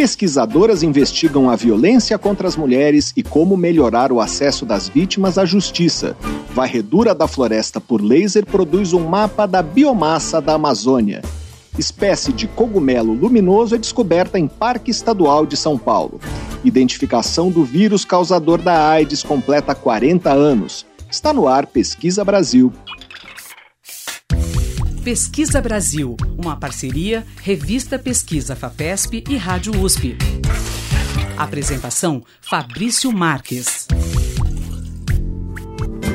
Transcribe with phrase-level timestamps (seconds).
[0.00, 5.44] Pesquisadoras investigam a violência contra as mulheres e como melhorar o acesso das vítimas à
[5.44, 6.16] justiça.
[6.54, 11.20] Varredura da floresta por laser produz um mapa da biomassa da Amazônia.
[11.78, 16.18] Espécie de cogumelo luminoso é descoberta em Parque Estadual de São Paulo.
[16.64, 20.86] Identificação do vírus causador da AIDS completa 40 anos.
[21.10, 22.72] Está no ar Pesquisa Brasil.
[25.02, 30.14] Pesquisa Brasil, uma parceria Revista Pesquisa FAPESP e Rádio USP.
[31.38, 33.88] Apresentação Fabrício Marques.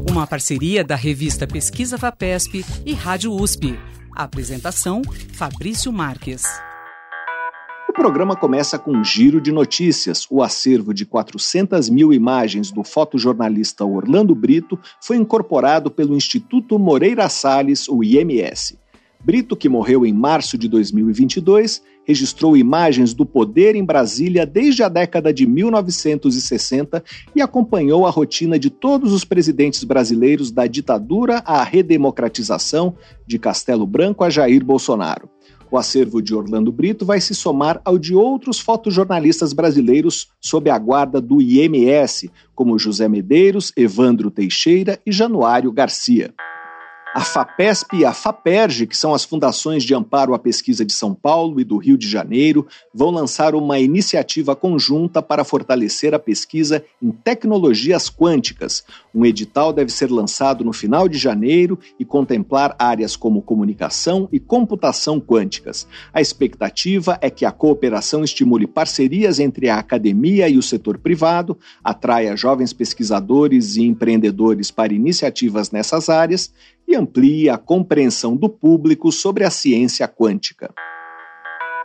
[0.09, 3.77] Uma parceria da revista Pesquisa Fapesp e Rádio USP.
[4.15, 6.43] Apresentação: Fabrício Marques
[7.97, 10.27] programa começa com um giro de notícias.
[10.29, 17.27] O acervo de 400 mil imagens do fotojornalista Orlando Brito foi incorporado pelo Instituto Moreira
[17.27, 18.77] Salles, o IMS.
[19.19, 24.89] Brito, que morreu em março de 2022, registrou imagens do poder em Brasília desde a
[24.89, 27.03] década de 1960
[27.35, 33.87] e acompanhou a rotina de todos os presidentes brasileiros da ditadura à redemocratização, de Castelo
[33.87, 35.27] Branco a Jair Bolsonaro.
[35.69, 40.77] O acervo de Orlando Brito vai se somar ao de outros fotojornalistas brasileiros sob a
[40.77, 46.33] guarda do IMS, como José Medeiros, Evandro Teixeira e Januário Garcia.
[47.13, 51.15] A FAPESP e a FAPERJ, que são as fundações de amparo à pesquisa de São
[51.15, 56.83] Paulo e do Rio de Janeiro, vão lançar uma iniciativa conjunta para fortalecer a pesquisa
[57.01, 58.83] em tecnologias quânticas.
[59.15, 64.39] Um edital deve ser lançado no final de janeiro e contemplar áreas como comunicação e
[64.39, 65.87] computação quânticas.
[66.13, 71.57] A expectativa é que a cooperação estimule parcerias entre a academia e o setor privado,
[71.83, 76.53] atraia jovens pesquisadores e empreendedores para iniciativas nessas áreas
[76.87, 80.73] e amplie a compreensão do público sobre a ciência quântica.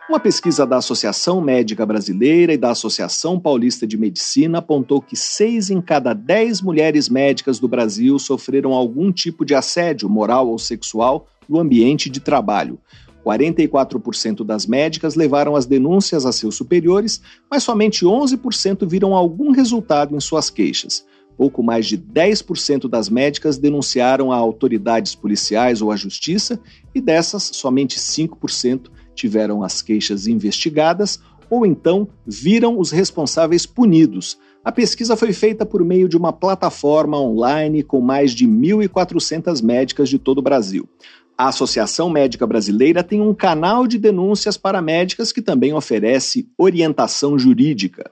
[0.09, 5.71] Uma pesquisa da Associação Médica Brasileira e da Associação Paulista de Medicina apontou que seis
[5.71, 11.27] em cada dez mulheres médicas do Brasil sofreram algum tipo de assédio moral ou sexual
[11.49, 12.79] no ambiente de trabalho.
[13.25, 20.15] 44% das médicas levaram as denúncias a seus superiores, mas somente 11% viram algum resultado
[20.17, 21.07] em suas queixas.
[21.37, 26.61] Pouco mais de 10% das médicas denunciaram a autoridades policiais ou à justiça,
[26.95, 31.21] e dessas, somente 5% tiveram as queixas investigadas
[31.53, 34.39] ou então viram os responsáveis punidos.
[34.65, 40.09] A pesquisa foi feita por meio de uma plataforma online com mais de 1.400 médicas
[40.09, 40.89] de todo o Brasil.
[41.37, 47.39] A Associação Médica Brasileira tem um canal de denúncias para médicas que também oferece orientação
[47.39, 48.11] jurídica.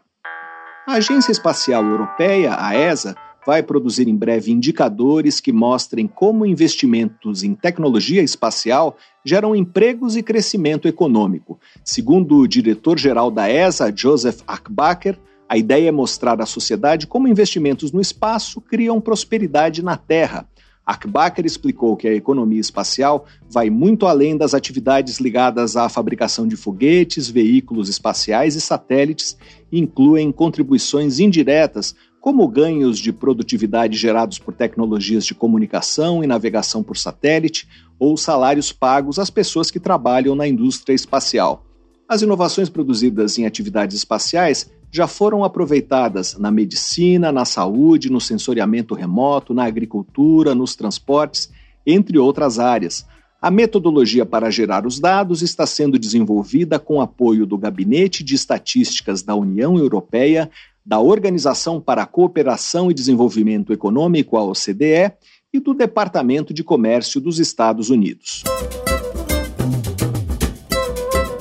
[0.91, 3.15] A Agência Espacial Europeia, a ESA,
[3.47, 10.23] vai produzir em breve indicadores que mostrem como investimentos em tecnologia espacial geram empregos e
[10.23, 11.61] crescimento econômico.
[11.85, 15.17] Segundo o diretor-geral da ESA, Joseph Ackbacher,
[15.49, 20.49] a ideia é mostrar à sociedade como investimentos no espaço criam prosperidade na Terra.
[20.91, 26.57] Ackbacher explicou que a economia espacial vai muito além das atividades ligadas à fabricação de
[26.57, 29.39] foguetes, veículos espaciais e satélites
[29.71, 36.83] e incluem contribuições indiretas, como ganhos de produtividade gerados por tecnologias de comunicação e navegação
[36.83, 41.65] por satélite, ou salários pagos às pessoas que trabalham na indústria espacial.
[42.09, 48.95] As inovações produzidas em atividades espaciais já foram aproveitadas na medicina, na saúde, no sensoriamento
[48.95, 51.51] remoto, na agricultura, nos transportes,
[51.87, 53.07] entre outras áreas.
[53.41, 59.23] A metodologia para gerar os dados está sendo desenvolvida com apoio do Gabinete de Estatísticas
[59.23, 60.51] da União Europeia,
[60.85, 65.13] da Organização para a Cooperação e Desenvolvimento Econômico, a OCDE,
[65.53, 68.45] e do Departamento de Comércio dos Estados Unidos.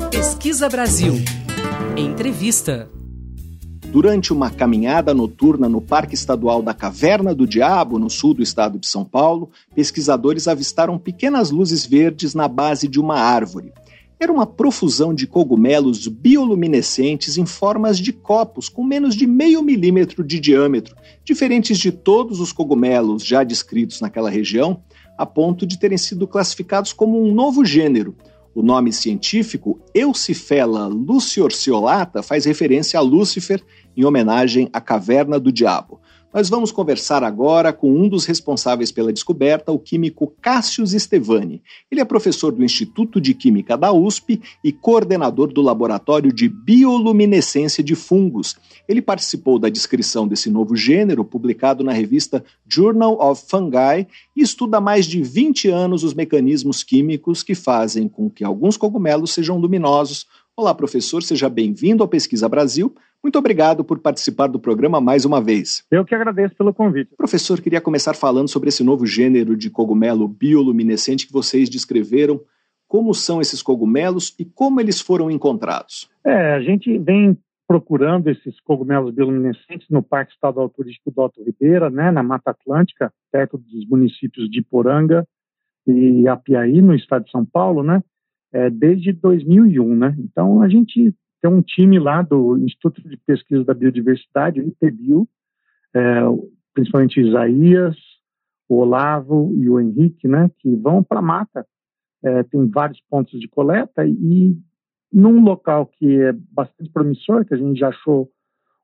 [0.09, 1.13] Pesquisa Brasil.
[1.97, 2.89] Entrevista.
[3.91, 8.77] Durante uma caminhada noturna no Parque Estadual da Caverna do Diabo, no sul do estado
[8.77, 13.73] de São Paulo, pesquisadores avistaram pequenas luzes verdes na base de uma árvore.
[14.19, 20.23] Era uma profusão de cogumelos bioluminescentes em formas de copos com menos de meio milímetro
[20.23, 20.95] de diâmetro,
[21.25, 24.83] diferentes de todos os cogumelos já descritos naquela região,
[25.17, 28.15] a ponto de terem sido classificados como um novo gênero.
[28.53, 33.63] O nome científico Eucifela luciorciolata faz referência a Lúcifer
[33.95, 35.99] em homenagem à caverna do diabo.
[36.31, 41.63] Nós vamos conversar agora com um dos responsáveis pela descoberta, o químico Cássius Estevani.
[41.89, 47.83] Ele é professor do Instituto de Química da USP e coordenador do Laboratório de Bioluminescência
[47.83, 48.55] de Fungos.
[48.87, 54.77] Ele participou da descrição desse novo gênero, publicado na revista Journal of Fungi, e estuda
[54.77, 59.57] há mais de 20 anos os mecanismos químicos que fazem com que alguns cogumelos sejam
[59.57, 60.27] luminosos.
[60.55, 62.93] Olá, professor, seja bem-vindo ao Pesquisa Brasil.
[63.23, 65.85] Muito obrigado por participar do programa mais uma vez.
[65.91, 67.15] Eu que agradeço pelo convite.
[67.17, 72.39] Professor, queria começar falando sobre esse novo gênero de cogumelo bioluminescente que vocês descreveram.
[72.87, 76.09] Como são esses cogumelos e como eles foram encontrados?
[76.25, 77.37] É, a gente vem
[77.67, 83.13] procurando esses cogumelos bioluminescentes no Parque Estadual Turístico do Alto Ribeira, né, na Mata Atlântica,
[83.31, 85.27] perto dos municípios de Poranga
[85.85, 88.01] e Apiaí, no estado de São Paulo, né,
[88.51, 90.15] é, desde 2001, né.
[90.17, 95.27] Então a gente tem um time lá do Instituto de Pesquisa da Biodiversidade, o IPBio,
[95.95, 96.21] é,
[96.73, 97.95] principalmente Isaías,
[98.67, 101.65] o Olavo e o Henrique, né, que vão para a mata.
[102.23, 104.55] É, tem vários pontos de coleta e
[105.11, 108.29] num local que é bastante promissor, que a gente já achou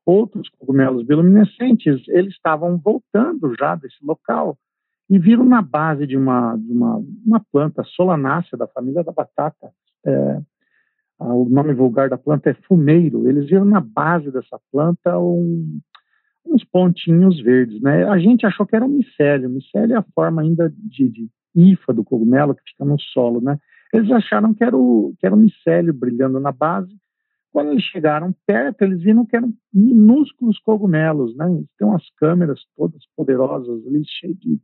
[0.04, 4.56] outros cogumelos bioluminescentes, eles estavam voltando já desse local
[5.10, 9.70] e viram na base de uma, de uma, uma planta solanácea da família da batata,
[10.04, 10.40] é,
[11.18, 15.80] o nome vulgar da planta é fumeiro, eles viram na base dessa planta um,
[16.46, 18.04] uns pontinhos verdes, né?
[18.04, 21.92] A gente achou que era um micélio, micélio é a forma ainda de, de hifa
[21.92, 23.58] do cogumelo que fica no solo, né?
[23.92, 26.94] Eles acharam que era o, que era o micélio brilhando na base.
[27.50, 31.50] Quando eles chegaram perto, eles viram que eram minúsculos cogumelos, né?
[31.50, 34.60] Eles têm umas câmeras todas poderosas ali, cheias de,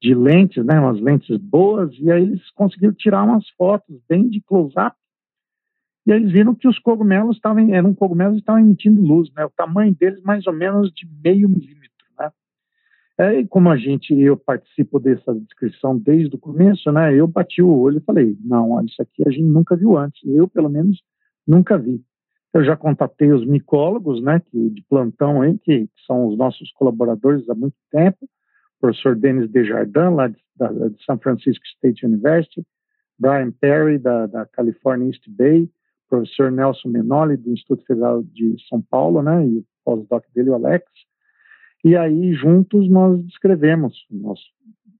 [0.00, 0.78] de lentes, né?
[0.78, 4.94] Umas lentes boas, e aí eles conseguiram tirar umas fotos bem de close-up
[6.06, 9.44] e eles viram que os cogumelos estavam, eram cogumelos estavam emitindo luz, né?
[9.44, 12.30] O tamanho deles mais ou menos de meio milímetro, né?
[13.18, 17.14] É, e como a gente, eu participo dessa descrição desde o começo, né?
[17.14, 20.20] Eu bati o olho e falei, não, isso aqui a gente nunca viu antes.
[20.24, 21.00] Eu, pelo menos,
[21.46, 22.02] nunca vi.
[22.52, 24.40] Eu já contatei os micólogos, né?
[24.40, 28.24] Que de plantão aí, que são os nossos colaboradores há muito tempo.
[28.24, 32.66] O professor Denis Desjardins, lá de, da, de San Francisco State University,
[33.16, 35.70] Brian Perry, da, da California East Bay,
[36.12, 40.54] professor Nelson Menoli, do Instituto Federal de São Paulo, né, e o pós-doc dele, o
[40.54, 40.84] Alex.
[41.82, 44.38] E aí, juntos, nós descrevemos, nós,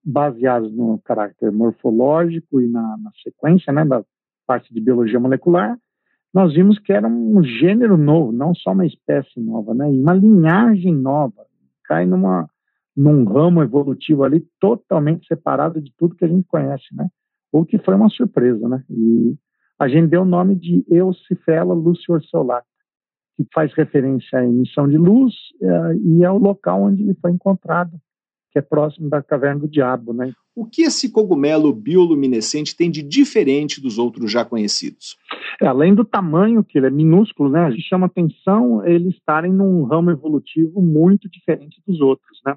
[0.03, 4.03] baseados no caráter morfológico e na, na sequência, né, da
[4.47, 5.79] parte de biologia molecular,
[6.33, 10.15] nós vimos que era um gênero novo, não só uma espécie nova, né, e uma
[10.15, 11.45] linhagem nova,
[11.85, 12.49] cai numa
[12.95, 17.09] num ramo evolutivo ali totalmente separado de tudo que a gente conhece, né?
[17.51, 18.85] O que foi uma surpresa, né?
[18.91, 19.35] E
[19.79, 22.67] a gente deu o nome de Eucifela luciorsolata,
[23.37, 27.93] que faz referência à emissão de luz uh, e ao local onde ele foi encontrado,
[28.51, 30.33] que é próximo da caverna do diabo, né?
[30.55, 35.17] O que esse cogumelo bioluminescente tem de diferente dos outros já conhecidos?
[35.61, 37.61] É, além do tamanho, que ele é minúsculo, né?
[37.61, 42.55] A gente chama atenção eles estarem num ramo evolutivo muito diferente dos outros, né?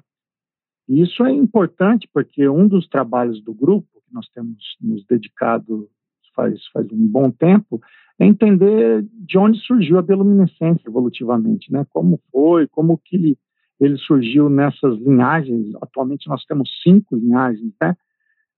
[0.88, 5.88] E isso é importante porque um dos trabalhos do grupo que nós temos nos dedicado
[6.36, 7.80] faz, faz um bom tempo,
[8.18, 11.84] é entender de onde surgiu a bioluminescência evolutivamente, né?
[11.90, 13.36] Como foi, como que
[13.80, 15.74] ele surgiu nessas linhagens.
[15.82, 17.94] Atualmente nós temos cinco linhagens, né?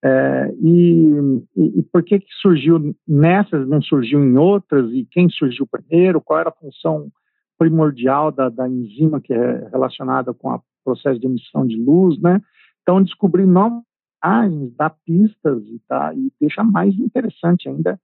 [0.04, 5.66] É, e, e, por que que surgiu nessas, não surgiu em outras, e quem surgiu
[5.66, 7.10] primeiro, qual era a função
[7.58, 12.40] primordial da, da enzima que é relacionada com o processo de emissão de luz, né?
[12.82, 13.82] Então, descobrir novas
[14.22, 17.98] imagens, dá pistas e, tá, e deixa mais interessante ainda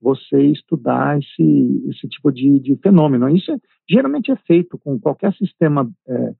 [0.00, 3.28] você estudar esse, esse tipo de, de fenômeno.
[3.28, 3.56] Isso é,
[3.88, 6.34] geralmente é feito com qualquer sistema é,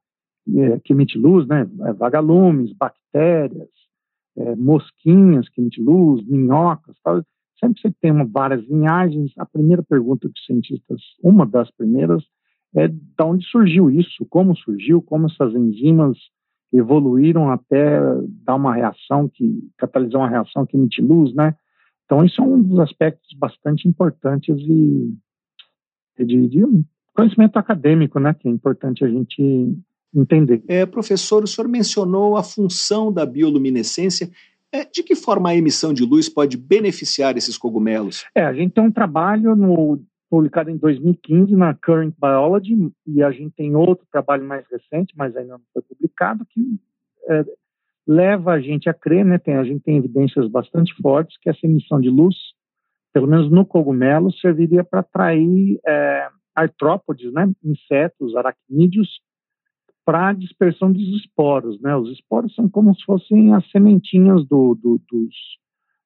[0.57, 1.67] é, que emite luz, né?
[1.81, 3.71] É, vagalumes, bactérias,
[4.37, 7.23] é, mosquinhas que emitem luz, minhocas, tal.
[7.59, 9.33] Sempre você tem uma, várias linhagens.
[9.39, 12.23] A primeira pergunta que os cientistas, uma das primeiras,
[12.75, 16.19] é de onde surgiu isso, como surgiu, como essas enzimas
[16.77, 18.01] evoluíram até
[18.45, 21.55] dar uma reação que catalisar uma reação que emite luz, né?
[22.05, 25.15] Então isso é um dos aspectos bastante importantes e
[26.25, 26.63] de, de
[27.15, 28.35] conhecimento acadêmico, né?
[28.35, 29.77] Que é importante a gente
[30.15, 30.63] entender.
[30.69, 34.31] É, professor, o senhor mencionou a função da bioluminescência.
[34.73, 38.25] É, de que forma a emissão de luz pode beneficiar esses cogumelos?
[38.35, 40.01] É, a gente tem um trabalho no,
[40.31, 45.37] publicado em 2015 na Current Biology e a gente tem outro trabalho mais recente, mas
[45.37, 46.61] ainda não foi publicado, que
[47.29, 47.45] é,
[48.07, 51.67] leva a gente a crer, né, tem, a gente tem evidências bastante fortes que essa
[51.67, 52.37] emissão de luz,
[53.13, 59.09] pelo menos no cogumelo, serviria para atrair é, artrópodes, né, insetos, aracnídeos,
[60.05, 61.81] para a dispersão dos esporos.
[61.81, 61.97] Né?
[61.97, 65.35] Os esporos são como se fossem as sementinhas do, do, dos,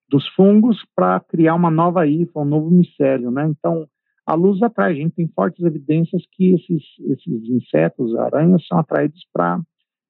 [0.08, 3.30] dos fungos para criar uma nova hifa, um novo micélio.
[3.30, 3.46] Né?
[3.48, 3.88] Então,
[4.28, 4.92] a luz atrai.
[4.92, 9.58] A gente tem fortes evidências que esses, esses insetos, aranhas, são atraídos pra,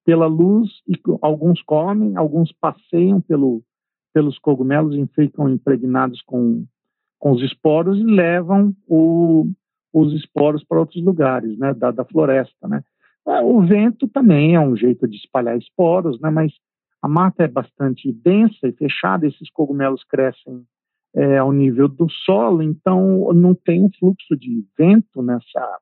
[0.05, 3.63] pela luz e alguns comem, alguns passeiam pelo,
[4.13, 6.65] pelos cogumelos e ficam impregnados com,
[7.17, 9.49] com os esporos e levam o,
[9.93, 12.67] os esporos para outros lugares né, da, da floresta.
[12.67, 12.83] Né?
[13.25, 16.29] É, o vento também é um jeito de espalhar esporos, né?
[16.29, 16.53] mas
[17.01, 20.65] a mata é bastante densa e fechada, esses cogumelos crescem
[21.15, 25.79] é, ao nível do solo, então não tem um fluxo de vento nessa,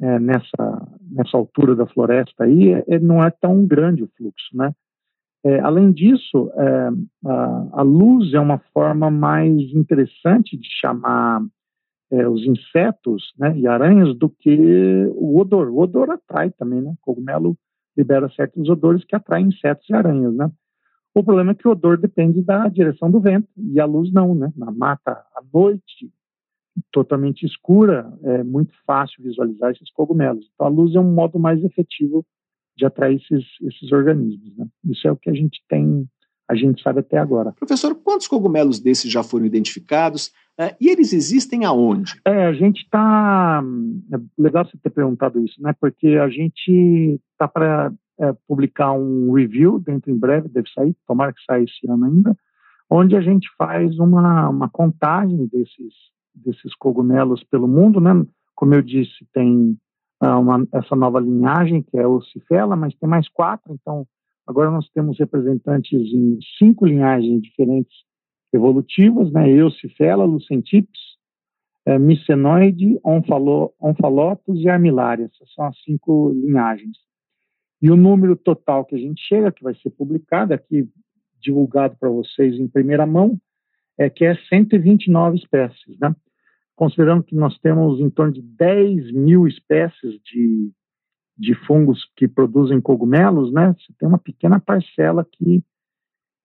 [0.00, 4.72] é, nessa, nessa altura da floresta aí, é, não é tão grande o fluxo, né?
[5.44, 6.88] É, além disso, é,
[7.26, 11.42] a, a, luz é uma forma mais interessante de chamar
[12.12, 14.56] é, os insetos né, e aranhas do que
[15.16, 15.68] o odor.
[15.68, 16.90] O odor atrai também, né?
[16.90, 17.56] O cogumelo
[17.96, 20.48] libera certos odores que atraem insetos e aranhas, né?
[21.14, 24.34] O problema é que o odor depende da direção do vento e a luz não,
[24.34, 24.52] né?
[24.56, 26.10] Na mata à noite,
[26.90, 30.48] totalmente escura, é muito fácil visualizar esses cogumelos.
[30.54, 32.24] Então a luz é um modo mais efetivo
[32.76, 34.56] de atrair esses, esses organismos.
[34.56, 34.66] Né?
[34.86, 36.08] Isso é o que a gente tem
[36.52, 37.52] a gente sabe até agora.
[37.52, 40.26] Professor, quantos cogumelos desses já foram identificados
[40.60, 42.20] uh, e eles existem aonde?
[42.26, 43.62] É, a gente está.
[44.12, 45.74] É legal você ter perguntado isso, né?
[45.80, 47.90] Porque a gente está para
[48.22, 52.36] é, publicar um review dentro em breve, deve sair, tomara que saia esse ano ainda,
[52.88, 55.94] onde a gente faz uma, uma contagem desses,
[56.34, 58.12] desses cogumelos pelo mundo, né?
[58.54, 59.76] Como eu disse, tem
[60.22, 64.06] uh, uma, essa nova linhagem, que é o Cifela, mas tem mais quatro, então
[64.46, 67.94] Agora nós temos representantes em cinco linhagens diferentes
[68.52, 69.48] evolutivas, né?
[69.50, 71.00] Eocifela, Lucentips,
[71.86, 75.26] é, Micenoide, Onfalo, Onfalotus e Armillaria.
[75.26, 76.98] Essas são as cinco linhagens.
[77.82, 80.88] E o número total que a gente chega, que vai ser publicado aqui,
[81.40, 83.36] divulgado para vocês em primeira mão,
[83.98, 86.14] é que é 129 espécies, né?
[86.76, 90.72] Considerando que nós temos em torno de 10 mil espécies de
[91.36, 95.62] de fungos que produzem cogumelos, né, você tem uma pequena parcela que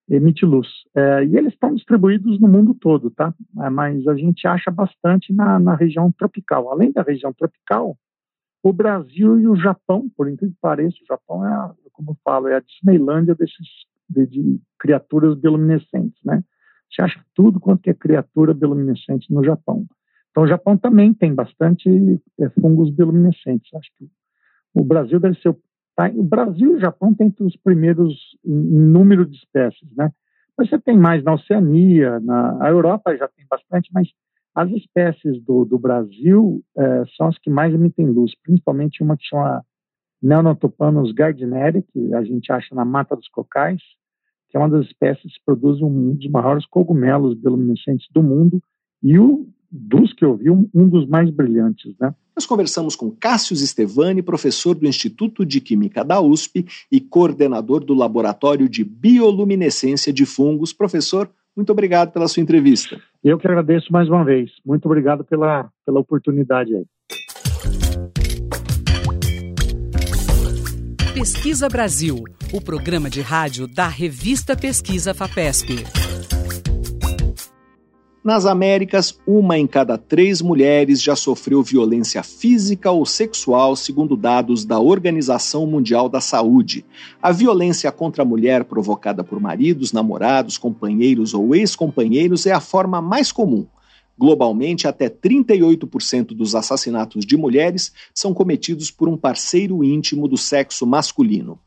[0.09, 0.67] emite luz.
[0.95, 3.33] É, e eles estão distribuídos no mundo todo, tá?
[3.59, 6.71] É, mas a gente acha bastante na, na, região tropical.
[6.71, 7.97] Além da região tropical,
[8.69, 12.17] o Brasil e o Japão, por incrível que pareça, o Japão é, a, como eu
[12.23, 13.67] falo, é a Disneylândia desses,
[14.09, 16.43] de, de criaturas bioluminescentes, né?
[16.89, 19.85] Você acha tudo quanto é criatura bioluminescente no Japão.
[20.31, 21.89] Então, o Japão também tem bastante
[22.39, 23.73] é, fungos bioluminescentes.
[23.73, 24.07] Acho que
[24.73, 25.55] o Brasil deve ser.
[25.95, 28.13] Tá, o Brasil e o Japão têm os primeiros
[28.45, 30.11] em, número de espécies, né?
[30.57, 34.07] Mas você tem mais na Oceania, na a Europa já tem bastante, mas
[34.57, 39.23] as espécies do, do Brasil é, são as que mais emitem luz, principalmente uma que
[39.23, 39.63] chama
[40.19, 43.79] Neonotopanus gardneri, que a gente acha na Mata dos Cocais,
[44.49, 48.59] que é uma das espécies que produz um dos maiores cogumelos bioluminescentes do mundo,
[49.03, 52.15] e o dos que eu vi, um, dos mais brilhantes, né?
[52.35, 57.93] Nós conversamos com Cássio Stevani, professor do Instituto de Química da USP e coordenador do
[57.93, 60.71] Laboratório de Bioluminescência de Fungos.
[60.73, 63.01] Professor, muito obrigado pela sua entrevista.
[63.23, 64.51] Eu que agradeço mais uma vez.
[64.63, 66.85] Muito obrigado pela, pela oportunidade aí.
[71.15, 72.23] Pesquisa Brasil,
[72.53, 76.06] o programa de rádio da revista Pesquisa FAPESP.
[78.27, 84.65] Nas Américas, uma em cada três mulheres já sofreu violência física ou sexual, segundo dados
[84.65, 86.83] da Organização Mundial da Saúde.
[87.21, 93.01] A violência contra a mulher provocada por maridos, namorados, companheiros ou ex-companheiros é a forma
[93.01, 93.65] mais comum.
[94.19, 100.85] Globalmente, até 38% dos assassinatos de mulheres são cometidos por um parceiro íntimo do sexo
[100.85, 101.57] masculino.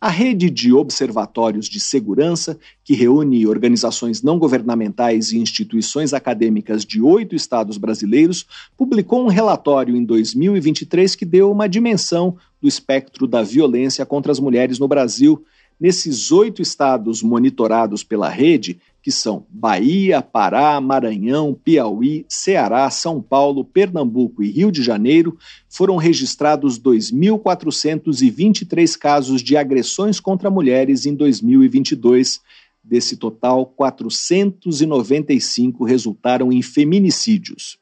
[0.00, 7.02] A rede de observatórios de segurança, que reúne organizações não governamentais e instituições acadêmicas de
[7.02, 8.46] oito estados brasileiros,
[8.78, 14.40] publicou um relatório em 2023 que deu uma dimensão do espectro da violência contra as
[14.40, 15.44] mulheres no Brasil.
[15.78, 23.64] Nesses oito estados monitorados pela rede, que são Bahia, Pará, Maranhão, Piauí, Ceará, São Paulo,
[23.64, 25.38] Pernambuco e Rio de Janeiro,
[25.68, 32.42] foram registrados 2.423 casos de agressões contra mulheres em 2022.
[32.82, 37.78] Desse total, 495 resultaram em feminicídios.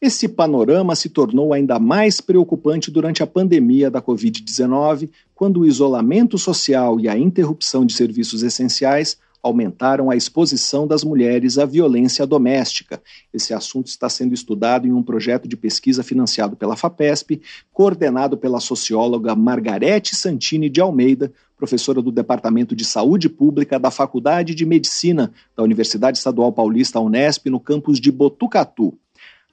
[0.00, 6.36] Esse panorama se tornou ainda mais preocupante durante a pandemia da Covid-19, quando o isolamento
[6.36, 13.02] social e a interrupção de serviços essenciais aumentaram a exposição das mulheres à violência doméstica.
[13.32, 17.40] Esse assunto está sendo estudado em um projeto de pesquisa financiado pela FAPESP,
[17.72, 24.54] coordenado pela socióloga Margarete Santini de Almeida, professora do Departamento de Saúde Pública da Faculdade
[24.54, 28.98] de Medicina da Universidade Estadual Paulista Unesp, no campus de Botucatu.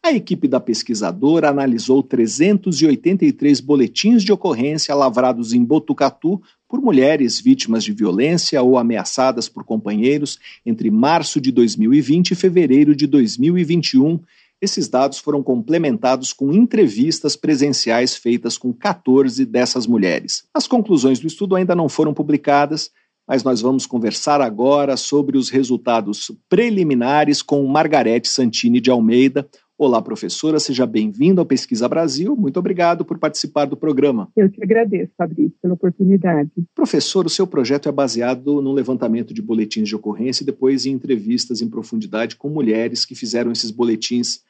[0.06, 7.86] A equipe da pesquisadora analisou 383 boletins de ocorrência lavrados em Botucatu por mulheres vítimas
[7.86, 14.20] de violência ou ameaçadas por companheiros entre março de 2020 e fevereiro de 2021.
[14.62, 20.44] Esses dados foram complementados com entrevistas presenciais feitas com 14 dessas mulheres.
[20.54, 22.92] As conclusões do estudo ainda não foram publicadas,
[23.26, 30.00] mas nós vamos conversar agora sobre os resultados preliminares com Margarete Santini de Almeida, Olá,
[30.04, 32.36] professora, seja bem-vinda ao Pesquisa Brasil.
[32.36, 34.30] Muito obrigado por participar do programa.
[34.36, 36.52] Eu que agradeço, Fabrício, pela oportunidade.
[36.76, 40.92] Professor, o seu projeto é baseado no levantamento de boletins de ocorrência e depois em
[40.92, 44.42] entrevistas em profundidade com mulheres que fizeram esses boletins.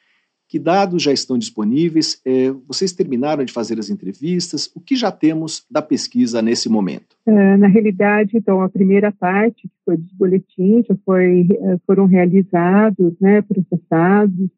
[0.46, 2.20] Que dados já estão disponíveis?
[2.24, 4.70] É, vocês terminaram de fazer as entrevistas?
[4.74, 7.16] O que já temos da pesquisa nesse momento?
[7.26, 12.04] É, na realidade, então, a primeira parte, que foi dos boletins, já foi, é, foram
[12.04, 14.50] realizados, né, processados,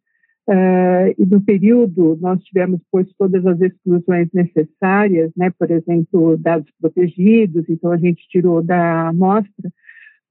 [0.49, 6.71] Uh, e no período nós tivemos pois todas as exclusões necessárias, né, por exemplo, dados
[6.81, 9.73] protegidos, então a gente tirou da amostra,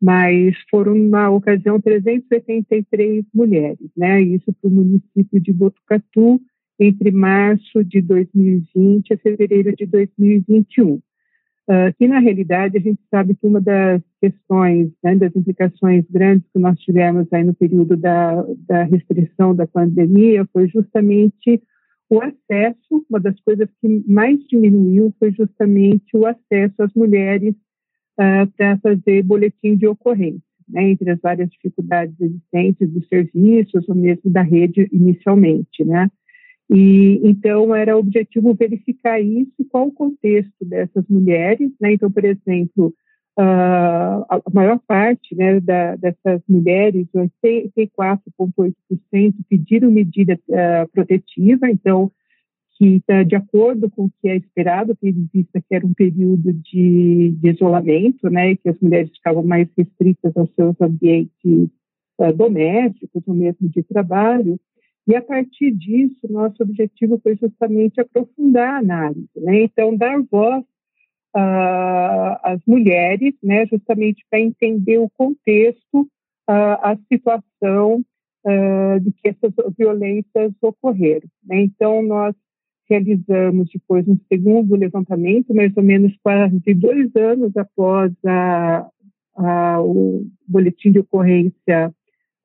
[0.01, 6.39] mas foram na ocasião 383 mulheres, né, isso para o município de Botucatu
[6.80, 10.99] entre março de 2020 a fevereiro de 2021.
[11.67, 16.47] Uh, que na realidade a gente sabe que uma das questões, né, das implicações grandes
[16.54, 21.60] que nós tivemos aí no período da, da restrição da pandemia foi justamente
[22.08, 27.56] o acesso, uma das coisas que mais diminuiu foi justamente o acesso às mulheres
[28.19, 33.95] uh, para fazer boletim de ocorrência, né, entre as várias dificuldades existentes dos serviços ou
[33.95, 36.12] mesmo da rede inicialmente, né.
[36.69, 41.93] E então era objetivo verificar isso, qual o contexto dessas mulheres, né?
[41.93, 42.93] Então, por exemplo,
[43.39, 48.73] uh, a maior parte né, da, dessas mulheres, 84,8%,
[49.47, 52.12] pediram medida uh, protetiva, então
[52.78, 55.93] que está de acordo com o que é esperado, tendo em vista que era um
[55.93, 61.69] período de, de isolamento, né, que as mulheres ficavam mais restritas aos seus ambientes
[62.19, 64.60] uh, domésticos ou mesmo de trabalho.
[65.07, 69.63] E a partir disso, nosso objetivo foi justamente aprofundar a análise, né?
[69.63, 70.63] Então, dar voz
[71.35, 73.67] uh, às mulheres, né?
[73.67, 76.01] Justamente para entender o contexto,
[76.49, 78.03] uh, a situação
[78.45, 81.27] uh, de que essas violências ocorreram.
[81.45, 81.61] Né?
[81.61, 82.35] Então, nós
[82.89, 88.87] realizamos depois um segundo levantamento, mais ou menos quase dois anos após a,
[89.35, 91.93] a, o boletim de ocorrência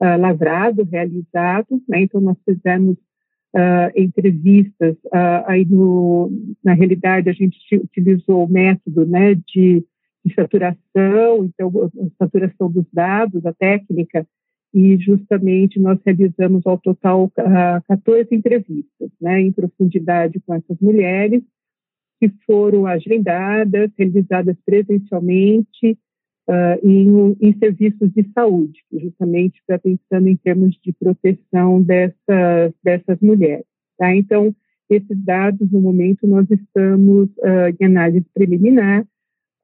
[0.01, 1.83] uh, lavrado, realizado.
[1.89, 2.03] Né?
[2.03, 2.97] Então, nós fizemos
[3.55, 4.97] uh, entrevistas.
[5.07, 6.31] Uh, aí, no,
[6.65, 9.85] na realidade, a gente utilizou o método né, de,
[10.25, 14.27] de saturação, então, saturação dos dados, a técnica,
[14.73, 21.43] e justamente nós realizamos ao total uh, 14 entrevistas, né, em profundidade com essas mulheres,
[22.21, 25.99] que foram agendadas, realizadas presencialmente,
[26.49, 33.21] uh, em, em, serviços de saúde, justamente para pensando em termos de proteção dessas, dessas
[33.21, 33.65] mulheres.
[33.99, 34.15] Tá?
[34.15, 34.55] Então,
[34.89, 39.07] esses dados, no momento, nós estamos uh, em análise preliminar,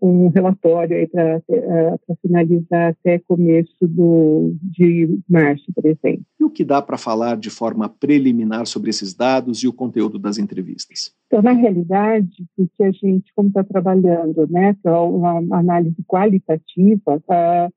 [0.01, 6.25] um relatório para uh, finalizar até começo do, de março, por exemplo.
[6.39, 10.19] E o que dá para falar de forma preliminar sobre esses dados e o conteúdo
[10.19, 11.15] das entrevistas?
[11.27, 17.17] Então, na realidade, o que a gente, como está trabalhando, né, para uma análise qualitativa,
[17.17, 17.73] uh,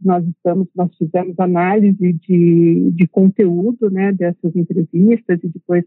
[0.00, 5.84] nós estamos, nós fizemos análise de, de conteúdo, né, dessas entrevistas e depois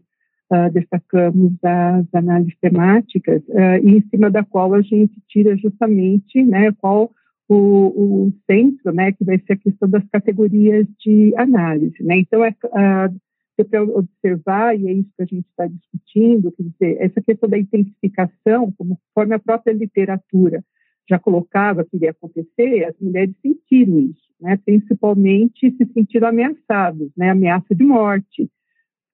[0.50, 6.72] uh, destacamos as análises temáticas, uh, em cima da qual a gente tira justamente né,
[6.78, 7.10] qual
[7.48, 11.96] o, o, centro, né, que vai ser a questão das categorias de análise.
[12.02, 12.18] Né?
[12.18, 16.96] Então, é, uh, para observar, e é isso que a gente está discutindo, quer dizer,
[17.00, 20.62] essa questão da intensificação, conforme a própria literatura
[21.08, 24.58] já colocava que iria acontecer, as mulheres sentiram isso, né?
[24.64, 27.30] principalmente se sentiram ameaçadas, né?
[27.30, 28.48] ameaça de morte,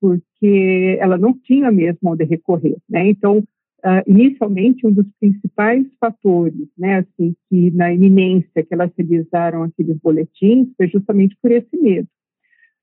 [0.05, 3.09] porque ela não tinha mesmo onde recorrer, né?
[3.09, 9.63] Então, uh, inicialmente, um dos principais fatores, né, assim, que na iminência que elas realizaram
[9.63, 12.07] aqueles boletins foi justamente por esse medo.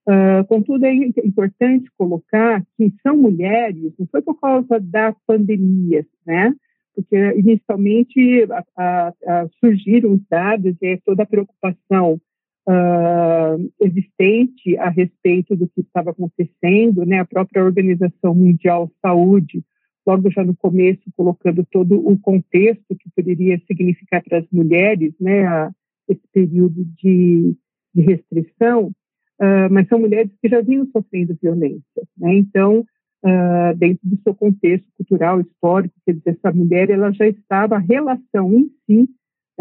[0.10, 0.92] Uh, contudo, é
[1.24, 6.56] importante colocar que são mulheres, não foi por causa da pandemia, né?
[6.96, 12.20] Porque inicialmente a, a, a surgiram os dados e toda a preocupação
[12.68, 17.20] uh, existente a respeito do que estava acontecendo, né?
[17.20, 19.64] A própria Organização Mundial de Saúde,
[20.06, 25.46] logo já no começo, colocando todo o contexto que poderia significar para as mulheres, né?
[25.46, 25.72] A,
[26.08, 27.56] esse período de,
[27.94, 32.36] de restrição, uh, mas são mulheres que já vinham sofrendo violência, né?
[32.36, 32.86] Então,
[33.24, 37.78] Uh, dentro do seu contexto cultural, histórico, quer dizer, essa mulher ela já estava, a
[37.78, 39.08] relação em si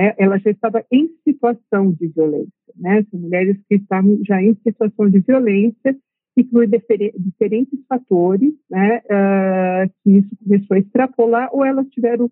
[0.01, 2.51] né, ela já estava em situação de violência.
[2.75, 3.05] Né?
[3.11, 5.95] São mulheres que estavam já em situação de violência
[6.37, 12.31] e por diferentes fatores, né, uh, que isso começou a extrapolar, ou elas tiveram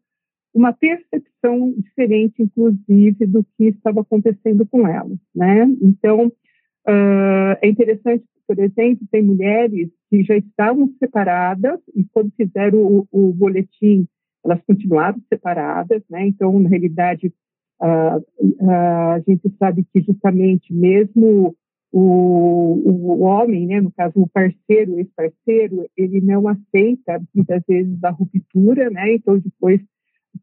[0.55, 5.19] uma percepção diferente, inclusive, do que estava acontecendo com elas.
[5.35, 5.65] Né?
[5.83, 12.79] Então, uh, é interessante, por exemplo, tem mulheres que já estavam separadas e quando fizeram
[12.79, 14.07] o, o boletim,
[14.43, 16.27] elas continuaram separadas, né?
[16.27, 17.31] Então, na realidade,
[17.81, 18.71] Uh, uh,
[19.15, 21.55] a gente sabe que justamente mesmo
[21.93, 28.03] o, o homem, né, no caso o parceiro, o ex-parceiro, ele não aceita muitas vezes
[28.03, 29.81] a ruptura, né, então depois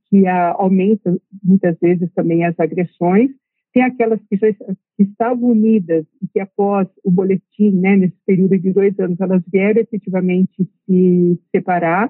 [0.09, 3.31] que a, aumenta muitas vezes também as agressões,
[3.73, 8.57] tem aquelas que já que estavam unidas e que após o boletim, né, nesse período
[8.57, 12.09] de dois anos, elas vieram efetivamente se separar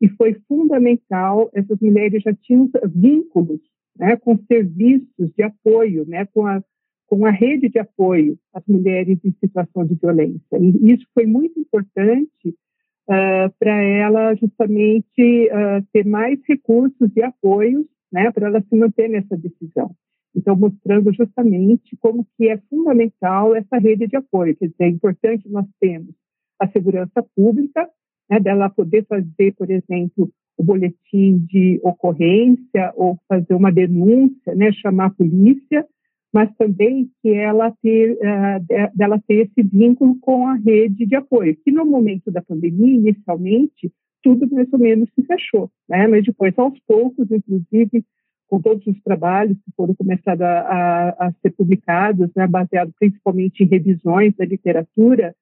[0.00, 3.60] e foi fundamental, essas mulheres já tinham vínculos
[4.02, 6.60] né, com serviços de apoio, né, com, a,
[7.06, 10.58] com a rede de apoio às mulheres em situação de violência.
[10.58, 17.86] E isso foi muito importante uh, para ela justamente uh, ter mais recursos e apoios
[18.12, 19.94] né, para ela se manter nessa decisão.
[20.34, 24.56] Então, mostrando justamente como que é fundamental essa rede de apoio.
[24.56, 26.12] Quer dizer, é importante nós termos
[26.58, 27.88] a segurança pública,
[28.28, 34.72] né, dela poder fazer, por exemplo, o boletim de ocorrência ou fazer uma denúncia, né,
[34.72, 35.86] chamar a polícia,
[36.32, 41.56] mas também que ela ter, uh, dela ter esse vínculo com a rede de apoio,
[41.62, 46.56] que no momento da pandemia, inicialmente, tudo mais ou menos se fechou, né, mas depois,
[46.58, 48.04] aos poucos, inclusive,
[48.48, 53.64] com todos os trabalhos que foram começados a, a, a ser publicados, né, baseados principalmente
[53.64, 55.34] em revisões da literatura,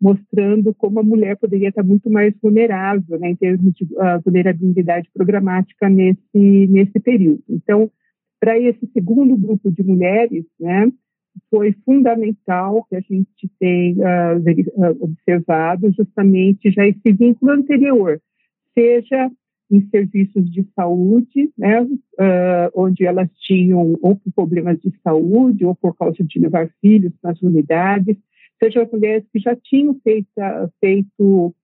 [0.00, 5.08] mostrando como a mulher poderia estar muito mais vulnerável, né, em termos de uh, vulnerabilidade
[5.12, 7.42] programática nesse nesse período.
[7.48, 7.90] Então,
[8.40, 10.90] para esse segundo grupo de mulheres, né,
[11.50, 18.20] foi fundamental que a gente tenha uh, observado justamente já esse vínculo anterior,
[18.76, 19.30] seja
[19.70, 25.94] em serviços de saúde, né, uh, onde elas tinham ou problemas de saúde ou por
[25.96, 28.16] causa de levar filhos nas unidades,
[28.62, 30.28] sejam as mulheres que já tinham feito,
[30.80, 31.54] feito,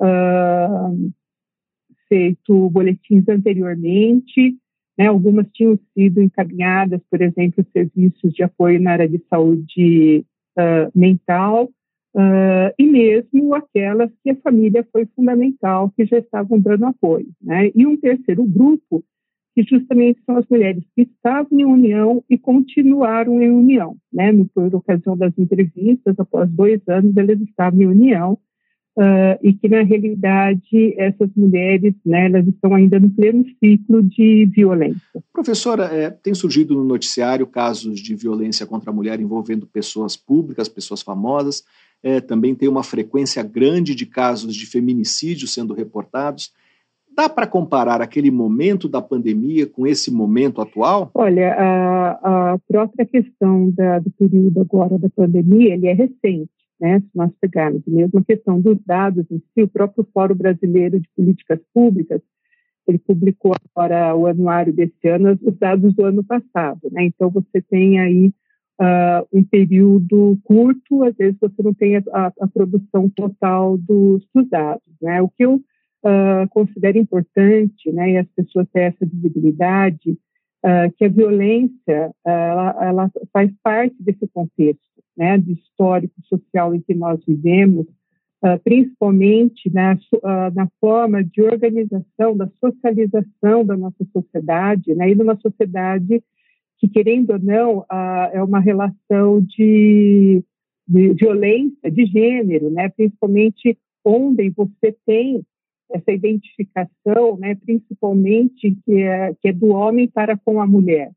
[0.00, 1.10] uh,
[2.08, 4.56] feito boletins anteriormente,
[4.96, 10.24] né, algumas tinham sido encaminhadas, por exemplo, serviços de apoio na área de saúde
[10.56, 11.64] uh, mental,
[12.14, 17.26] uh, e mesmo aquelas que a família foi fundamental, que já estavam dando apoio.
[17.42, 17.70] Né?
[17.74, 19.04] E um terceiro grupo
[19.54, 23.96] que justamente são as mulheres que estavam em união e continuaram em união.
[24.12, 24.32] Né?
[24.32, 28.38] No, por ocasião das entrevistas, após dois anos, elas estavam em união,
[28.96, 34.46] uh, e que, na realidade, essas mulheres, né, elas estão ainda no pleno ciclo de
[34.46, 35.22] violência.
[35.32, 40.68] Professora, é, tem surgido no noticiário casos de violência contra a mulher envolvendo pessoas públicas,
[40.68, 41.64] pessoas famosas,
[42.02, 46.52] é, também tem uma frequência grande de casos de feminicídio sendo reportados
[47.16, 51.10] Dá para comparar aquele momento da pandemia com esse momento atual?
[51.14, 56.50] Olha, a, a própria questão da, do período agora da pandemia, ele é recente,
[56.80, 57.00] né?
[57.00, 61.08] Se nós pegarmos mesmo a questão dos dados em si, o próprio Fórum Brasileiro de
[61.16, 62.20] Políticas Públicas,
[62.86, 67.04] ele publicou agora o anuário desse ano, os dados do ano passado, né?
[67.04, 68.32] Então você tem aí
[68.80, 74.26] uh, um período curto, às vezes você não tem a, a, a produção total dos,
[74.34, 75.22] dos, dados, né?
[75.22, 75.60] O que eu
[76.04, 82.28] uh, considero importante, né, e as pessoas têm essa visibilidade, uh, que a violência uh,
[82.28, 84.82] ela, ela, faz parte desse contexto,
[85.16, 87.86] né, de histórico social em que nós vivemos,
[88.62, 89.96] principalmente na,
[90.54, 96.22] na forma de organização, da socialização da nossa sociedade, né, e numa sociedade
[96.78, 97.86] que, querendo ou não,
[98.34, 100.44] é uma relação de,
[100.86, 105.42] de violência de gênero, né, principalmente onde você tem
[105.90, 111.10] essa identificação, né, principalmente que é, que é do homem para com a mulher.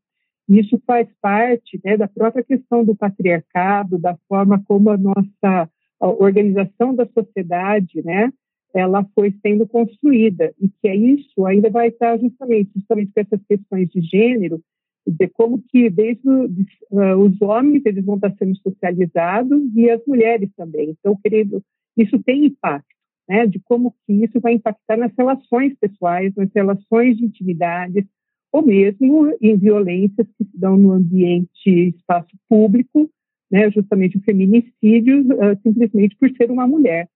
[0.48, 5.68] Isso faz parte né, da própria questão do patriarcado, da forma como a nossa
[6.00, 8.32] a organização da sociedade, né,
[8.72, 13.40] ela foi sendo construída e que é isso ainda vai estar justamente justamente com essas
[13.46, 14.60] questões de gênero,
[15.06, 20.50] de como que desde uh, os homens eles vão estar sendo socializados e as mulheres
[20.56, 20.94] também.
[20.98, 21.62] Então, querido,
[21.96, 22.97] isso tem impacto
[23.28, 28.06] né, de como que isso vai impactar nas relações pessoais, nas relações de intimidade,
[28.50, 33.10] ou mesmo em violências que se dão no ambiente, espaço público,
[33.50, 37.08] né, justamente o feminicídio, uh, simplesmente por ser uma mulher.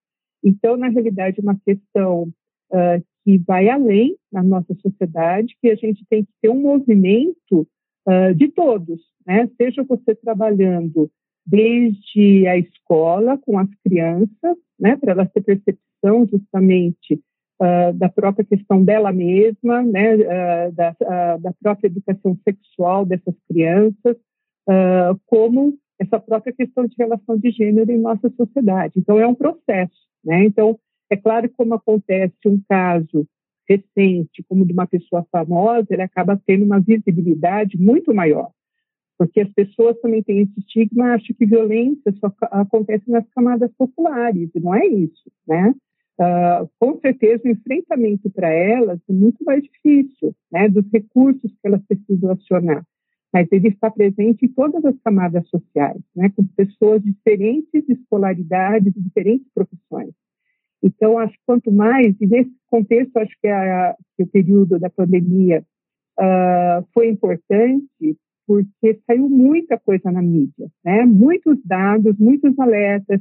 [0.44, 2.24] Então, na realidade, é uma questão
[2.70, 7.66] uh, que vai além na nossa sociedade, que a gente tem que ter um movimento
[8.06, 9.48] uh, de todos, né?
[9.56, 11.10] seja você trabalhando
[11.46, 15.91] desde a escola com as crianças, né, para elas ter percepção
[16.26, 17.14] justamente
[17.60, 23.34] uh, da própria questão dela mesma, né, uh, da, uh, da, própria educação sexual dessas
[23.48, 24.16] crianças,
[25.26, 28.94] como essa própria questão de relação de gênero em nossa sociedade.
[28.96, 30.06] Então, é um processo.
[30.24, 30.44] Né?
[30.44, 30.78] Então,
[31.10, 33.26] é claro que como acontece um caso
[33.68, 38.50] recente, como de uma pessoa famosa, ele acaba tendo uma visibilidade muito maior
[39.22, 44.50] porque as pessoas também têm esse estigma, acham que violência só acontece nas camadas populares,
[44.52, 45.72] e não é isso, né?
[46.22, 51.66] Uh, com certeza o enfrentamento para elas é muito mais difícil, né, dos recursos que
[51.66, 52.84] elas precisam acionar,
[53.32, 58.92] mas ele está presente em todas as camadas sociais, né, com pessoas de diferentes escolaridades,
[58.92, 60.14] de diferentes profissões.
[60.80, 64.90] Então, acho que quanto mais, e nesse contexto, acho que, a, que o período da
[64.90, 65.64] pandemia
[66.20, 71.04] uh, foi importante, porque saiu muita coisa na mídia, né?
[71.06, 73.20] Muitos dados, muitos alertas,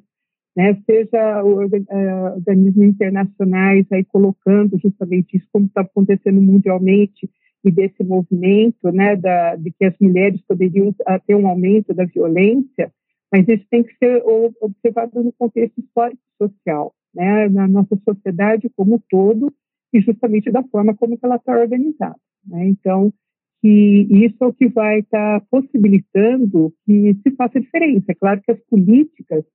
[0.55, 0.77] né?
[0.85, 7.29] Seja uh, organismos internacionais aí colocando justamente isso como está acontecendo mundialmente
[7.63, 9.15] e desse movimento, né?
[9.15, 10.93] Da, de que as mulheres poderiam
[11.25, 12.91] ter um aumento da violência,
[13.31, 14.23] mas isso tem que ser
[14.61, 17.47] observado no contexto histórico social, né?
[17.49, 19.53] Na nossa sociedade como um todo
[19.93, 22.67] e justamente da forma como ela está organizada, né?
[22.67, 23.13] Então
[23.61, 28.11] que isso é o que vai estar tá possibilitando que se faça diferença.
[28.11, 29.45] É claro que as políticas,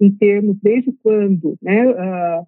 [0.00, 2.42] em termos desde quando né, uh,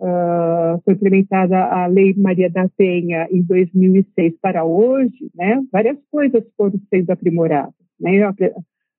[0.00, 6.44] uh, foi implementada a Lei Maria da Penha em 2006 para hoje, né, várias coisas
[6.56, 7.74] foram sendo aprimoradas.
[8.00, 8.20] Né,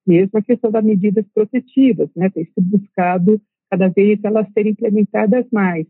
[0.06, 5.46] mesmo a questão das medidas protetivas, né, tem sido buscado cada vez elas serem implementadas
[5.52, 5.86] mais.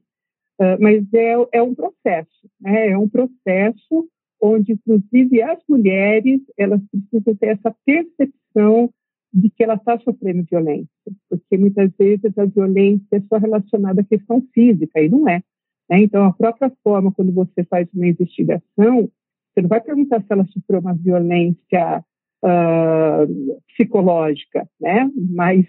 [0.60, 4.08] Uh, mas é, é um processo, né, é um processo
[4.39, 8.89] onde, inclusive, as mulheres elas precisam ter essa percepção
[9.33, 10.89] de que ela está sofrendo violência,
[11.29, 15.41] porque muitas vezes a violência é só relacionada à questão física, e não é.
[15.89, 16.01] Né?
[16.03, 19.09] Então, a própria forma, quando você faz uma investigação,
[19.53, 22.03] você não vai perguntar se ela sofreu uma violência
[22.43, 25.09] uh, psicológica, né?
[25.31, 25.65] mas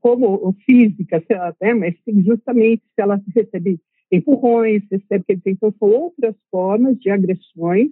[0.00, 1.22] como física,
[1.60, 1.74] né?
[1.74, 7.90] mas justamente se ela recebe empurrões, recebe, quer dizer, então são outras formas de agressões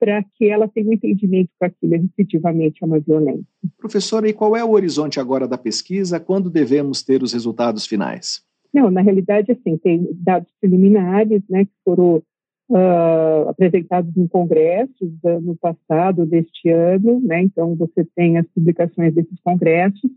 [0.00, 3.44] para que ela tenha um entendimento que aquilo efetivamente é uma violência.
[3.76, 6.18] Professora, e qual é o horizonte agora da pesquisa?
[6.18, 8.42] Quando devemos ter os resultados finais?
[8.72, 12.22] Não, na realidade, assim, tem dados preliminares, né, que foram
[12.70, 15.10] uh, apresentados em congressos
[15.42, 20.10] no passado, deste ano, né, então você tem as publicações desses congressos,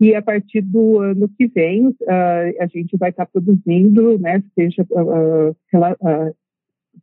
[0.00, 1.94] e a partir do ano que vem, uh,
[2.58, 5.54] a gente vai estar produzindo, né, seja uh,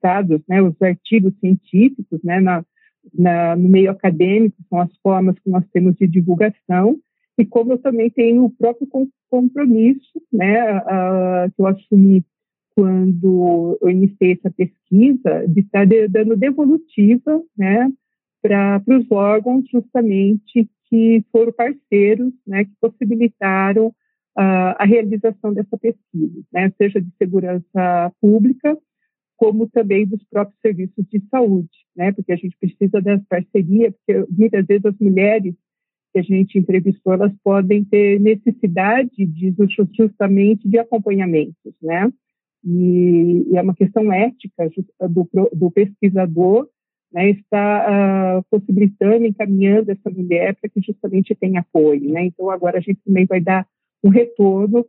[0.04, 2.66] uh, né, os artigos científicos, né, na,
[3.14, 6.98] na, no meio acadêmico, são as formas que nós temos de divulgação,
[7.38, 8.88] e como eu também tenho o próprio
[9.30, 10.82] compromisso, né,
[11.56, 12.26] que eu assumi
[12.76, 17.92] quando eu iniciei essa pesquisa, de estar dando devolutiva né,
[18.42, 26.42] para os órgãos justamente que foram parceiros, né, que possibilitaram uh, a realização dessa pesquisa,
[26.54, 28.78] né, seja de segurança pública,
[29.38, 34.26] como também dos próprios serviços de saúde, né, porque a gente precisa dessa parceria, porque
[34.30, 35.56] muitas vezes as mulheres
[36.12, 39.56] que a gente entrevistou, elas podem ter necessidade de
[39.96, 42.12] justamente de acompanhamentos, né,
[42.66, 44.70] e, e é uma questão ética
[45.10, 46.68] do, do pesquisador
[47.12, 52.12] né, está uh, possibilitando, encaminhando essa mulher para que justamente tenha apoio.
[52.12, 52.26] Né?
[52.26, 53.66] Então, agora a gente também vai dar
[54.08, 54.86] um retorno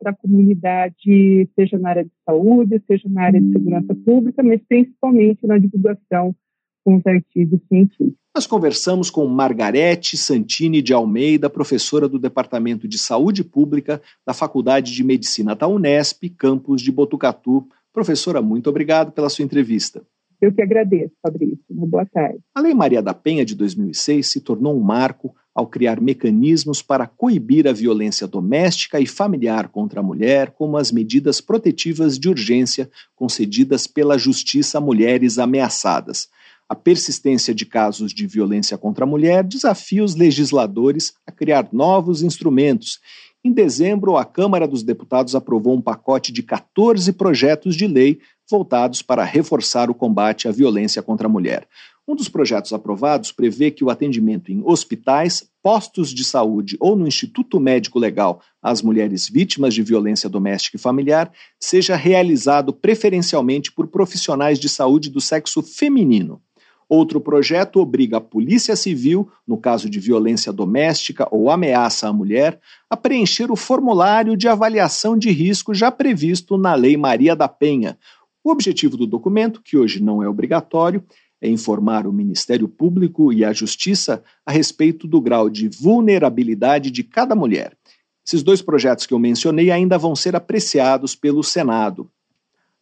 [0.00, 4.60] para a comunidade, seja na área de saúde, seja na área de segurança pública, mas
[4.66, 6.34] principalmente na divulgação
[6.82, 8.14] com os artigos científicos.
[8.34, 14.92] Nós conversamos com Margarete Santini de Almeida, professora do Departamento de Saúde Pública da Faculdade
[14.92, 17.68] de Medicina da Unesp, campus de Botucatu.
[17.92, 20.02] Professora, muito obrigado pela sua entrevista.
[20.40, 21.62] Eu que agradeço, Fabrício.
[21.70, 22.40] Uma boa tarde.
[22.54, 27.06] A Lei Maria da Penha de 2006 se tornou um marco ao criar mecanismos para
[27.06, 32.90] coibir a violência doméstica e familiar contra a mulher, como as medidas protetivas de urgência
[33.14, 36.28] concedidas pela Justiça a mulheres ameaçadas.
[36.68, 42.22] A persistência de casos de violência contra a mulher desafia os legisladores a criar novos
[42.22, 42.98] instrumentos.
[43.44, 49.02] Em dezembro, a Câmara dos Deputados aprovou um pacote de 14 projetos de lei voltados
[49.02, 51.66] para reforçar o combate à violência contra a mulher.
[52.06, 57.06] Um dos projetos aprovados prevê que o atendimento em hospitais, postos de saúde ou no
[57.06, 63.86] Instituto Médico Legal às mulheres vítimas de violência doméstica e familiar seja realizado preferencialmente por
[63.86, 66.42] profissionais de saúde do sexo feminino.
[66.88, 72.60] Outro projeto obriga a Polícia Civil, no caso de violência doméstica ou ameaça à mulher,
[72.90, 77.96] a preencher o formulário de avaliação de risco já previsto na Lei Maria da Penha,
[78.44, 81.04] o objetivo do documento, que hoje não é obrigatório,
[81.42, 87.02] é informar o Ministério Público e a Justiça a respeito do grau de vulnerabilidade de
[87.02, 87.76] cada mulher.
[88.24, 92.08] Esses dois projetos que eu mencionei ainda vão ser apreciados pelo Senado.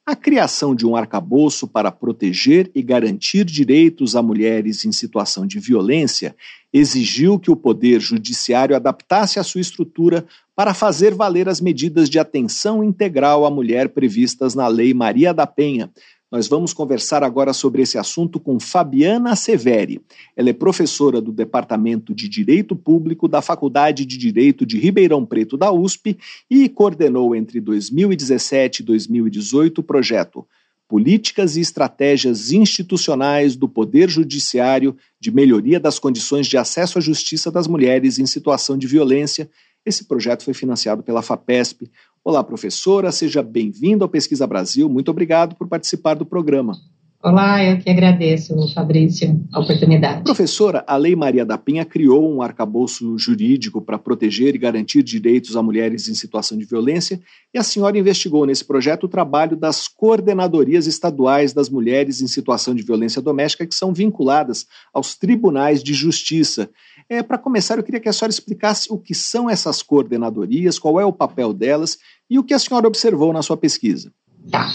[0.05, 5.59] A criação de um arcabouço para proteger e garantir direitos a mulheres em situação de
[5.61, 6.35] violência
[6.73, 12.19] exigiu que o Poder Judiciário adaptasse a sua estrutura para fazer valer as medidas de
[12.19, 15.91] atenção integral à mulher previstas na Lei Maria da Penha.
[16.31, 20.01] Nós vamos conversar agora sobre esse assunto com Fabiana Severi.
[20.37, 25.57] Ela é professora do Departamento de Direito Público da Faculdade de Direito de Ribeirão Preto
[25.57, 26.17] da USP
[26.49, 30.47] e coordenou entre 2017 e 2018 o projeto
[30.91, 37.49] políticas e estratégias institucionais do Poder Judiciário de melhoria das condições de acesso à justiça
[37.49, 39.49] das mulheres em situação de violência.
[39.87, 41.89] Esse projeto foi financiado pela FAPESP.
[42.23, 44.91] Olá, professora, seja bem-vindo ao Pesquisa Brasil.
[44.91, 46.77] Muito obrigado por participar do programa.
[47.23, 50.25] Olá, eu que agradeço, Fabrício, a oportunidade.
[50.25, 55.57] Professora, a Lei Maria da Penha criou um arcabouço jurídico para proteger e garantir direitos
[55.57, 57.21] a mulheres em situação de violência,
[57.55, 62.75] e a senhora investigou nesse projeto o trabalho das coordenadorias estaduais das mulheres em situação
[62.75, 66.71] de violência doméstica, que são vinculadas aos tribunais de justiça.
[67.11, 71.01] É, para começar, eu queria que a senhora explicasse o que são essas coordenadorias, qual
[71.01, 71.99] é o papel delas
[72.31, 74.13] e o que a senhora observou na sua pesquisa.
[74.49, 74.71] Tá.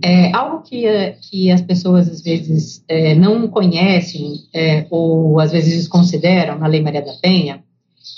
[0.00, 0.84] É, algo que,
[1.28, 6.80] que as pessoas às vezes é, não conhecem é, ou às vezes desconsideram na Lei
[6.80, 7.62] Maria da Penha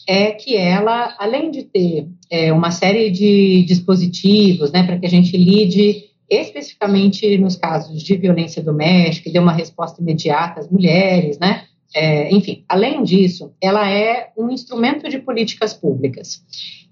[0.06, 5.11] é que ela, além de ter é, uma série de dispositivos né, para que a
[5.11, 11.64] gente lide especificamente nos casos de violência doméstica dê uma resposta imediata às mulheres, né?
[11.94, 16.42] É, enfim, além disso, ela é um instrumento de políticas públicas.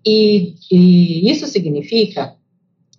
[0.06, 2.34] E, e isso significa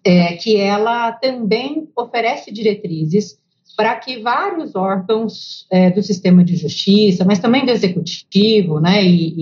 [0.03, 3.39] é, que ela também oferece diretrizes
[3.75, 9.33] para que vários órgãos é, do sistema de justiça, mas também do executivo, né, e,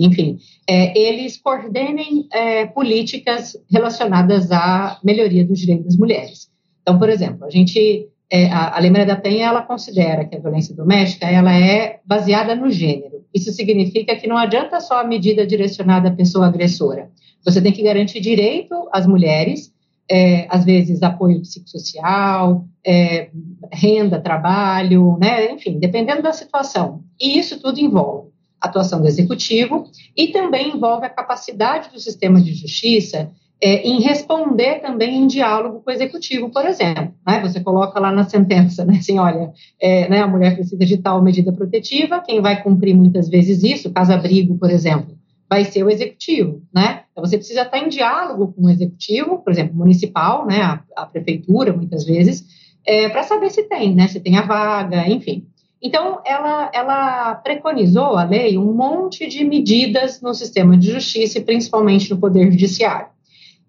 [0.00, 6.50] e enfim, é, eles coordenem é, políticas relacionadas à melhoria dos direitos das mulheres.
[6.82, 10.34] Então, por exemplo, a gente, é, a, a Lei Maria da Penha, ela considera que
[10.34, 13.26] a violência doméstica ela é baseada no gênero.
[13.34, 17.10] Isso significa que não adianta só a medida direcionada à pessoa agressora.
[17.44, 19.70] Você tem que garantir direito às mulheres
[20.10, 23.28] é, às vezes apoio psicossocial, é,
[23.70, 25.52] renda, trabalho, né?
[25.52, 27.02] enfim, dependendo da situação.
[27.20, 28.30] E isso tudo envolve
[28.60, 29.84] atuação do executivo
[30.16, 33.30] e também envolve a capacidade do sistema de justiça
[33.62, 37.14] é, em responder também em diálogo com o executivo, por exemplo.
[37.24, 37.40] Né?
[37.42, 41.22] Você coloca lá na sentença, né, assim, olha, é, né, a mulher precisa de tal
[41.22, 45.16] medida protetiva, quem vai cumprir muitas vezes isso, caso abrigo, por exemplo,
[45.48, 47.02] vai ser o executivo, né?
[47.12, 51.06] Então, você precisa estar em diálogo com o executivo, por exemplo, municipal, né, a, a
[51.06, 52.44] prefeitura, muitas vezes,
[52.84, 55.46] é, para saber se tem, né, se tem a vaga, enfim.
[55.80, 61.44] Então, ela, ela preconizou, a lei, um monte de medidas no sistema de justiça e
[61.44, 63.11] principalmente no Poder Judiciário.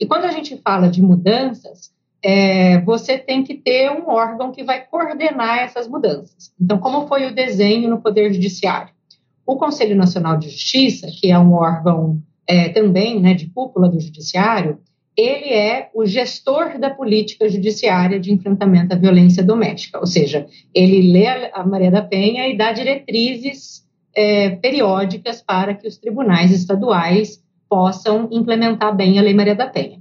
[0.03, 4.61] E quando a gente fala de mudanças, é, você tem que ter um órgão que
[4.61, 6.51] vai coordenar essas mudanças.
[6.59, 8.93] Então, como foi o desenho no Poder Judiciário?
[9.45, 13.97] O Conselho Nacional de Justiça, que é um órgão é, também né, de cúpula do
[13.97, 14.77] Judiciário,
[15.15, 21.13] ele é o gestor da política judiciária de enfrentamento à violência doméstica, ou seja, ele
[21.13, 27.42] lê a Maria da Penha e dá diretrizes é, periódicas para que os tribunais estaduais
[27.73, 29.99] possam implementar bem a Lei Maria da Penha.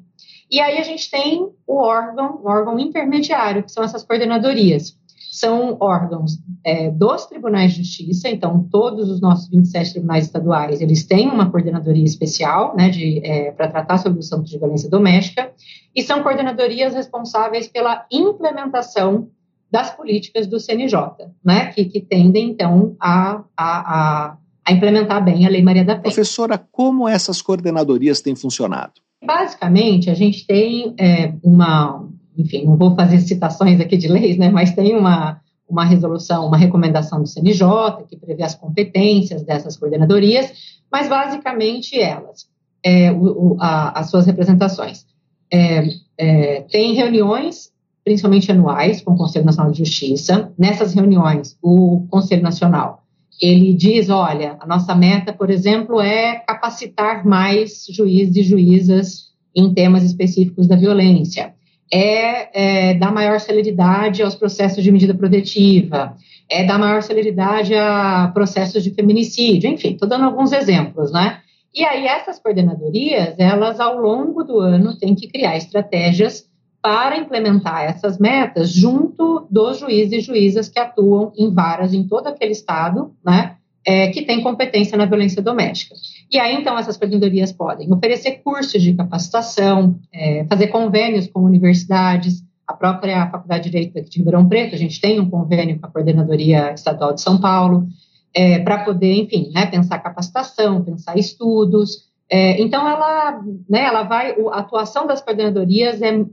[0.51, 4.95] E aí a gente tem o órgão, o órgão intermediário, que são essas coordenadorias.
[5.31, 11.07] São órgãos é, dos tribunais de justiça, então todos os nossos 27 tribunais estaduais, eles
[11.07, 12.91] têm uma coordenadoria especial, né,
[13.25, 15.51] é, para tratar sobre o assunto de violência doméstica,
[15.97, 19.31] e são coordenadorias responsáveis pela implementação
[19.71, 20.99] das políticas do CNJ,
[21.43, 25.95] né, que, que tendem, então, a, a, a, a implementar bem a Lei Maria da
[25.95, 26.15] Penha.
[26.15, 28.93] Professora, como essas coordenadorias têm funcionado?
[29.25, 34.51] Basicamente, a gente tem é, uma, enfim, não vou fazer citações aqui de leis, né,
[34.51, 40.53] mas tem uma, uma resolução, uma recomendação do CNJ que prevê as competências dessas coordenadorias,
[40.91, 42.47] mas basicamente elas,
[42.85, 45.07] é, o, a, as suas representações.
[45.53, 45.85] É,
[46.19, 47.71] é, tem reuniões,
[48.05, 50.53] principalmente anuais, com o Conselho Nacional de Justiça.
[50.59, 53.02] Nessas reuniões, o Conselho Nacional
[53.41, 59.73] ele diz, olha, a nossa meta, por exemplo, é capacitar mais juízes e juízas em
[59.73, 61.55] temas específicos da violência,
[61.93, 66.17] é, é dar maior celeridade aos processos de medida protetiva,
[66.49, 71.41] é dar maior celeridade a processos de feminicídio, enfim, estou dando alguns exemplos, né?
[71.75, 76.47] E aí essas coordenadorias, elas ao longo do ano têm que criar estratégias
[76.83, 82.27] para implementar essas metas junto dos juízes e juízas que atuam em varas em todo
[82.27, 83.55] aquele estado, né,
[83.87, 85.95] é, que tem competência na violência doméstica.
[86.31, 92.43] E aí, então, essas coordenadorias podem oferecer cursos de capacitação, é, fazer convênios com universidades,
[92.67, 95.91] a própria Faculdade de Direito de Ribeirão Preto, a gente tem um convênio com a
[95.91, 97.87] Coordenadoria Estadual de São Paulo,
[98.35, 102.11] é, para poder, enfim, né, pensar capacitação, pensar estudos.
[102.31, 106.25] É, então, ela, né, ela vai, a atuação das coordenadorias é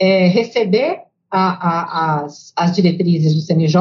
[0.00, 3.78] é, receber a, a, as, as diretrizes do CNJ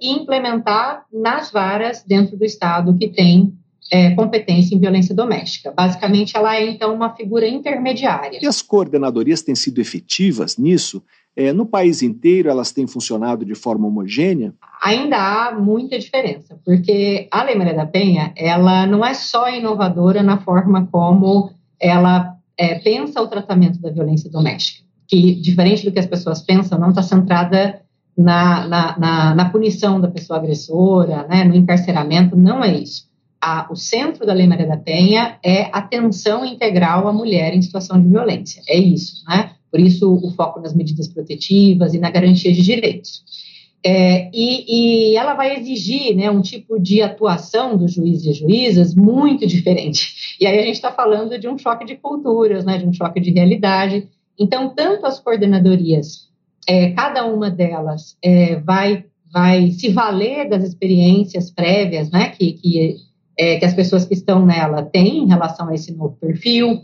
[0.00, 3.52] e implementar nas varas dentro do Estado que tem
[3.92, 5.70] é, competência em violência doméstica.
[5.70, 8.38] Basicamente, ela é, então, uma figura intermediária.
[8.40, 11.02] E as coordenadorias têm sido efetivas nisso?
[11.36, 14.54] É, no país inteiro, elas têm funcionado de forma homogênea?
[14.80, 20.22] Ainda há muita diferença, porque a Lei Maria da Penha, ela não é só inovadora
[20.22, 25.98] na forma como ela é, pensa o tratamento da violência doméstica que, diferente do que
[25.98, 27.80] as pessoas pensam, não está centrada
[28.16, 33.08] na, na, na, na, punição da pessoa agressora, né, no encarceramento, não é isso.
[33.40, 38.00] A, o centro da Lei Maria da Penha é atenção integral à mulher em situação
[38.00, 39.50] de violência, é isso, né?
[39.70, 43.24] Por isso o foco nas medidas protetivas e na garantia de direitos.
[43.86, 48.94] É, e, e, ela vai exigir né, um tipo de atuação dos juízes e juízas
[48.94, 50.36] muito diferente.
[50.40, 53.20] E aí a gente está falando de um choque de culturas, né, de um choque
[53.20, 54.08] de realidade,
[54.38, 56.28] então, tanto as coordenadorias,
[56.68, 62.96] é, cada uma delas é, vai, vai se valer das experiências prévias né, que, que,
[63.38, 66.82] é, que as pessoas que estão nela têm em relação a esse novo perfil.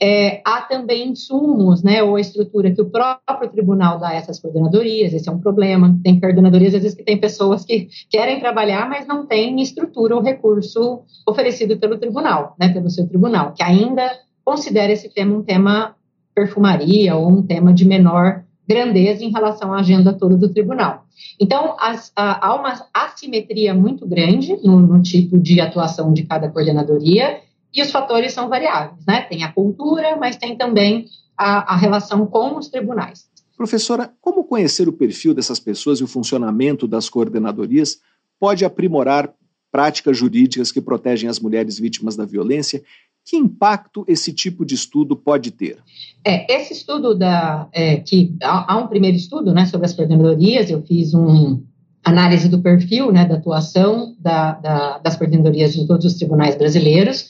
[0.00, 5.14] É, há também insumos, né, ou estrutura que o próprio tribunal dá a essas coordenadorias,
[5.14, 5.96] esse é um problema.
[6.02, 10.22] Tem coordenadorias, às vezes, que tem pessoas que querem trabalhar, mas não têm estrutura ou
[10.22, 14.10] recurso oferecido pelo tribunal, né, pelo seu tribunal, que ainda
[14.44, 15.94] considera esse tema um tema
[16.34, 21.04] perfumaria ou um tema de menor grandeza em relação à agenda toda do tribunal.
[21.38, 26.48] Então, as, a, há uma assimetria muito grande no, no, tipo de atuação de cada
[26.48, 27.40] coordenadoria
[27.74, 29.22] e os fatores são variáveis, né?
[29.22, 31.06] Tem a cultura, mas tem também
[31.36, 33.26] a, a relação com os tribunais.
[33.56, 37.98] Professora, como conhecer o perfil dessas pessoas e o funcionamento das coordenadorias
[38.38, 39.32] pode aprimorar
[39.70, 42.82] práticas jurídicas que protegem as mulheres vítimas da violência
[43.24, 45.78] que impacto esse tipo de estudo pode ter?
[46.24, 50.70] É, esse estudo da é, que há, há, um primeiro estudo, né, sobre as coordenadorias.
[50.70, 51.62] Eu fiz um
[52.04, 57.28] análise do perfil, né, da atuação da, da, das coordenadorias em todos os tribunais brasileiros.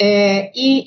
[0.00, 0.82] É, e,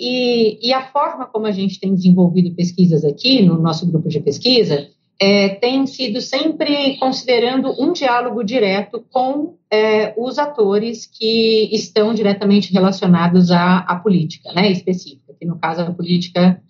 [0.60, 4.20] e, e, a forma como a gente tem desenvolvido pesquisas aqui no nosso grupo de
[4.20, 4.90] pesquisa
[5.20, 12.74] é, tem sido sempre considerando um diálogo direto com é, os atores que estão diretamente
[12.74, 15.34] relacionados à, à política né, específica.
[15.40, 16.62] que no caso é a política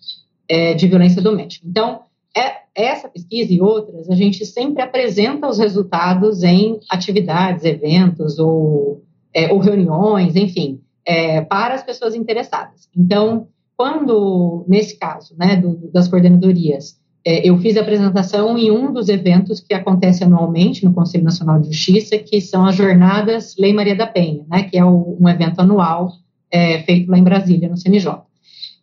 [0.48, 1.66] é, de violência doméstica.
[1.68, 2.02] Então,
[2.36, 9.02] é, essa pesquisa e outras, a gente sempre apresenta os resultados em atividades, eventos ou,
[9.34, 12.88] é, ou reuniões, enfim, é, para as pessoas interessadas.
[12.96, 19.08] Então, quando, nesse caso, né, do, das coordenadorias, eu fiz a apresentação em um dos
[19.08, 23.96] eventos que acontece anualmente no Conselho Nacional de Justiça, que são as Jornadas Lei Maria
[23.96, 26.12] da Penha, né, que é o, um evento anual
[26.48, 28.22] é, feito lá em Brasília, no CNJ.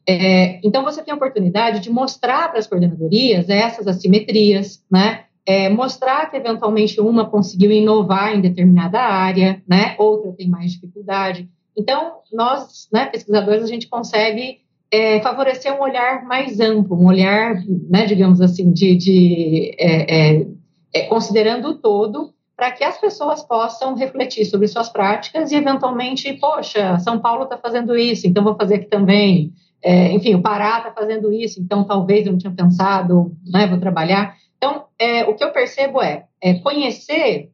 [0.06, 5.70] É, então, você tem a oportunidade de mostrar para as coordenadorias essas assimetrias, né, é,
[5.70, 11.50] mostrar que eventualmente uma conseguiu inovar em determinada área, né, outra tem mais dificuldade.
[11.78, 14.63] Então, nós, né, pesquisadores, a gente consegue
[14.94, 17.56] é, favorecer um olhar mais amplo, um olhar,
[17.90, 20.48] né, digamos assim, de, de é, é,
[20.94, 26.32] é considerando o todo, para que as pessoas possam refletir sobre suas práticas e, eventualmente,
[26.34, 29.52] poxa, São Paulo está fazendo isso, então vou fazer aqui também.
[29.82, 33.80] É, enfim, o Pará está fazendo isso, então talvez eu não tinha pensado, né, vou
[33.80, 34.36] trabalhar.
[34.58, 36.26] Então, é, o que eu percebo é,
[36.62, 37.50] conhecer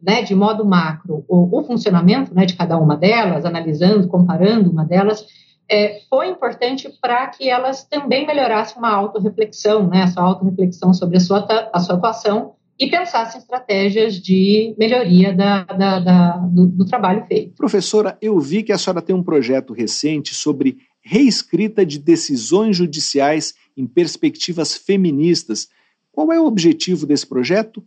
[0.00, 4.84] né, de modo macro o, o funcionamento né, de cada uma delas, analisando, comparando uma
[4.84, 5.24] delas,
[5.70, 11.16] é, foi importante para que elas também melhorassem uma autorreflexão, né, a sua autorreflexão sobre
[11.16, 16.84] a sua, a sua atuação e pensassem estratégias de melhoria da, da, da, do, do
[16.84, 17.54] trabalho feito.
[17.54, 23.54] Professora, eu vi que a senhora tem um projeto recente sobre reescrita de decisões judiciais
[23.76, 25.68] em perspectivas feministas.
[26.10, 27.84] Qual é o objetivo desse projeto?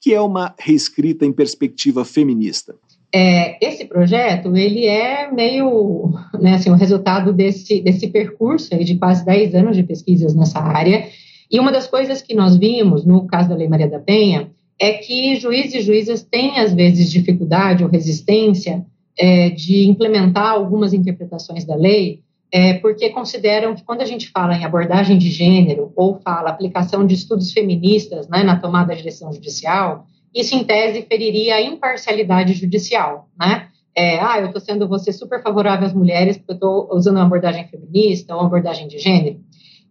[0.00, 2.74] Que é uma reescrita em perspectiva feminista?
[3.16, 9.24] É, esse projeto, ele é meio, né, assim, o resultado desse, desse percurso de quase
[9.24, 11.06] 10 anos de pesquisas nessa área,
[11.48, 14.50] e uma das coisas que nós vimos no caso da Lei Maria da Penha
[14.80, 18.84] é que juízes e juízas têm, às vezes, dificuldade ou resistência
[19.16, 22.18] é, de implementar algumas interpretações da lei,
[22.50, 27.06] é, porque consideram que quando a gente fala em abordagem de gênero ou fala aplicação
[27.06, 30.04] de estudos feministas né, na tomada da direção judicial,
[30.34, 33.68] isso, em tese, feriria a imparcialidade judicial, né?
[33.96, 37.26] É, ah, eu estou sendo você super favorável às mulheres porque eu estou usando uma
[37.26, 39.38] abordagem feminista ou uma abordagem de gênero.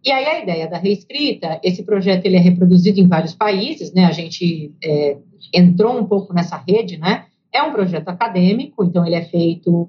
[0.04, 4.04] E aí a ideia da reescrita, esse projeto ele é reproduzido em vários países, né?
[4.04, 5.16] A gente é,
[5.54, 7.24] entrou um pouco nessa rede, né?
[7.50, 9.88] É um projeto acadêmico, então ele é feito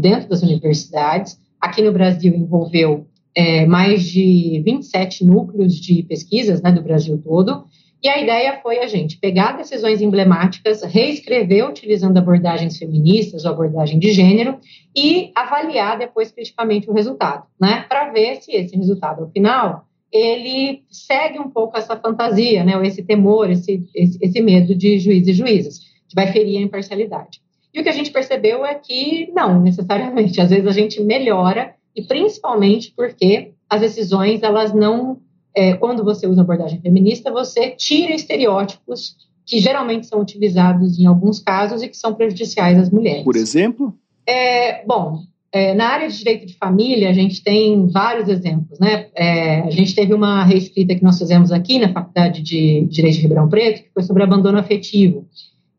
[0.00, 1.38] dentro das universidades.
[1.60, 3.06] Aqui no Brasil envolveu
[3.36, 7.66] é, mais de 27 núcleos de pesquisas, né, do Brasil todo.
[8.02, 13.98] E a ideia foi a gente pegar decisões emblemáticas, reescrever utilizando abordagens feministas ou abordagem
[13.98, 14.58] de gênero
[14.94, 17.84] e avaliar depois criticamente o resultado, né?
[17.88, 22.76] Para ver se esse resultado, ao final, ele segue um pouco essa fantasia, né?
[22.76, 25.78] Ou esse temor, esse, esse, esse medo de juízes e juízas,
[26.08, 27.40] que vai ferir a imparcialidade.
[27.74, 30.40] E o que a gente percebeu é que não, necessariamente.
[30.40, 35.18] Às vezes a gente melhora, e principalmente porque as decisões elas não
[35.56, 41.38] é, quando você usa abordagem feminista, você tira estereótipos que geralmente são utilizados em alguns
[41.38, 43.24] casos e que são prejudiciais às mulheres.
[43.24, 43.94] Por exemplo?
[44.26, 48.78] É, bom, é, na área de direito de família, a gente tem vários exemplos.
[48.78, 49.06] Né?
[49.14, 53.22] É, a gente teve uma reescrita que nós fizemos aqui na Faculdade de Direito de
[53.22, 55.26] Ribeirão Preto, que foi sobre abandono afetivo,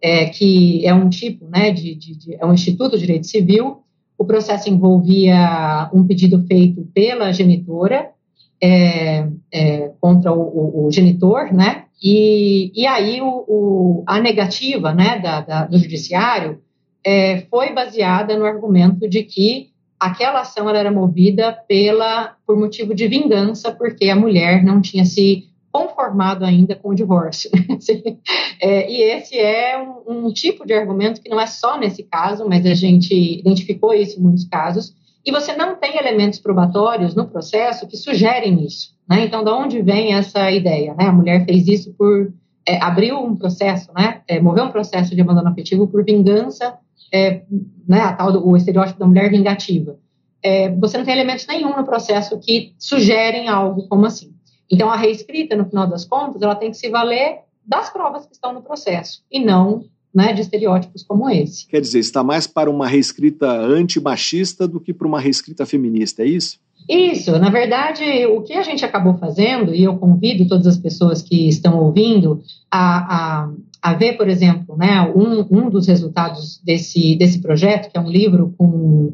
[0.01, 3.83] é, que é um tipo, né, de, de, de, é um instituto de direito civil.
[4.17, 8.09] O processo envolvia um pedido feito pela genitora
[8.61, 11.85] é, é, contra o, o, o, genitor, né?
[12.01, 16.61] E, e aí o, o a negativa, né, da, da, do judiciário
[17.03, 19.69] é, foi baseada no argumento de que
[19.99, 25.45] aquela ação era movida pela por motivo de vingança, porque a mulher não tinha se
[25.71, 27.49] conformado ainda com o divórcio.
[28.61, 32.47] é, e esse é um, um tipo de argumento que não é só nesse caso,
[32.47, 34.95] mas a gente identificou isso em muitos casos
[35.27, 38.95] e você não tem elementos probatórios no processo que sugerem isso.
[39.09, 39.25] Né?
[39.25, 40.93] Então, de onde vem essa ideia?
[40.93, 41.05] Né?
[41.05, 42.31] A mulher fez isso por.
[42.65, 44.21] É, abriu um processo, né?
[44.27, 46.77] É, moveu um processo de abandono afetivo por vingança,
[47.13, 47.41] é,
[47.87, 47.99] né?
[47.99, 49.97] a tal do, o estereótipo da mulher vingativa.
[50.41, 54.33] É, você não tem elementos nenhum no processo que sugerem algo como assim.
[54.71, 58.33] Então, a reescrita, no final das contas, ela tem que se valer das provas que
[58.33, 59.83] estão no processo e não
[60.17, 61.67] né, de estereótipos como esse.
[61.67, 66.25] Quer dizer, está mais para uma reescrita antimachista do que para uma reescrita feminista, é
[66.25, 66.57] isso?
[66.89, 71.21] Isso, na verdade, o que a gente acabou fazendo, e eu convido todas as pessoas
[71.21, 72.41] que estão ouvindo
[72.71, 77.97] a, a, a ver, por exemplo, né, um, um dos resultados desse, desse projeto, que
[77.97, 79.13] é um livro com,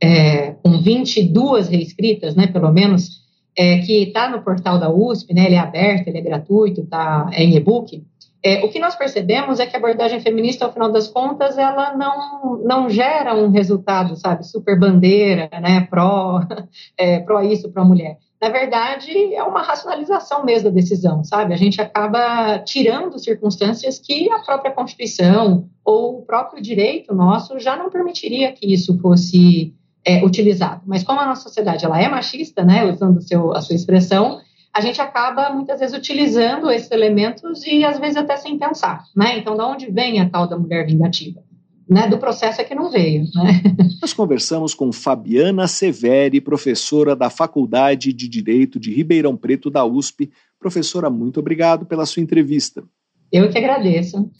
[0.00, 3.24] é, com 22 reescritas, né, pelo menos,
[3.56, 7.28] é, que está no portal da USP, né, ele é aberto, ele é gratuito, tá,
[7.32, 8.04] é em e-book,
[8.46, 11.96] É, o que nós percebemos é que a abordagem feminista, ao final das contas, ela
[11.96, 16.40] não, não gera um resultado, sabe, super bandeira, né, pró,
[16.98, 18.18] é, pró isso, pró mulher.
[18.42, 21.54] Na verdade, é uma racionalização mesmo da decisão, sabe?
[21.54, 27.74] A gente acaba tirando circunstâncias que a própria Constituição ou o próprio direito nosso já
[27.74, 29.72] não permitiria que isso fosse
[30.04, 30.82] é, utilizado.
[30.84, 34.40] Mas como a nossa sociedade ela é machista, né, usando seu, a sua expressão,
[34.74, 39.38] a gente acaba muitas vezes utilizando esses elementos e às vezes até sem pensar, né?
[39.38, 41.40] Então, da onde vem a tal da mulher vingativa?
[41.86, 43.24] Né, do processo é que não veio.
[43.34, 43.62] Né?
[44.00, 50.32] Nós conversamos com Fabiana Severi, professora da Faculdade de Direito de Ribeirão Preto da USP.
[50.58, 52.82] Professora, muito obrigado pela sua entrevista.
[53.30, 54.30] Eu que agradeço.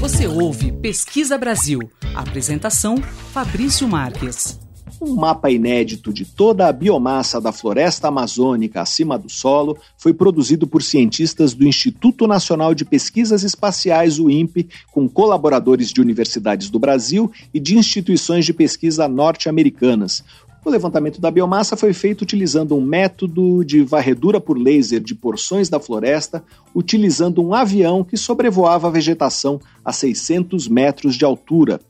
[0.00, 1.80] Você ouve Pesquisa Brasil.
[2.14, 2.98] Apresentação:
[3.32, 4.67] Fabrício Marques.
[5.00, 10.66] Um mapa inédito de toda a biomassa da floresta amazônica acima do solo foi produzido
[10.66, 16.80] por cientistas do Instituto Nacional de Pesquisas Espaciais, o INPE, com colaboradores de universidades do
[16.80, 20.24] Brasil e de instituições de pesquisa norte-americanas.
[20.64, 25.68] O levantamento da biomassa foi feito utilizando um método de varredura por laser de porções
[25.68, 26.42] da floresta,
[26.74, 31.80] utilizando um avião que sobrevoava a vegetação a 600 metros de altura.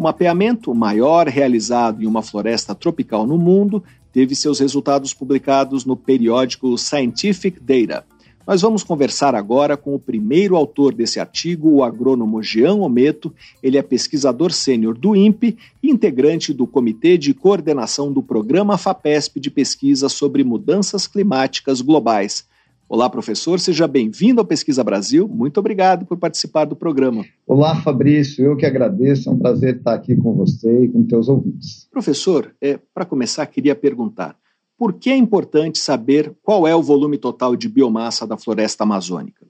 [0.00, 5.94] O mapeamento maior realizado em uma floresta tropical no mundo teve seus resultados publicados no
[5.94, 8.06] periódico Scientific Data.
[8.46, 13.30] Nós vamos conversar agora com o primeiro autor desse artigo, o agrônomo Jean Ometo.
[13.62, 19.38] Ele é pesquisador sênior do INPE e integrante do Comitê de Coordenação do Programa FAPESP
[19.38, 22.48] de Pesquisa sobre Mudanças Climáticas Globais.
[22.92, 25.28] Olá, professor, seja bem-vindo ao Pesquisa Brasil.
[25.28, 27.24] Muito obrigado por participar do programa.
[27.46, 31.28] Olá, Fabrício, eu que agradeço, é um prazer estar aqui com você e com teus
[31.28, 31.86] ouvintes.
[31.88, 34.36] Professor, é, para começar, queria perguntar:
[34.80, 39.46] por que é importante saber qual é o volume total de biomassa da floresta amazônica?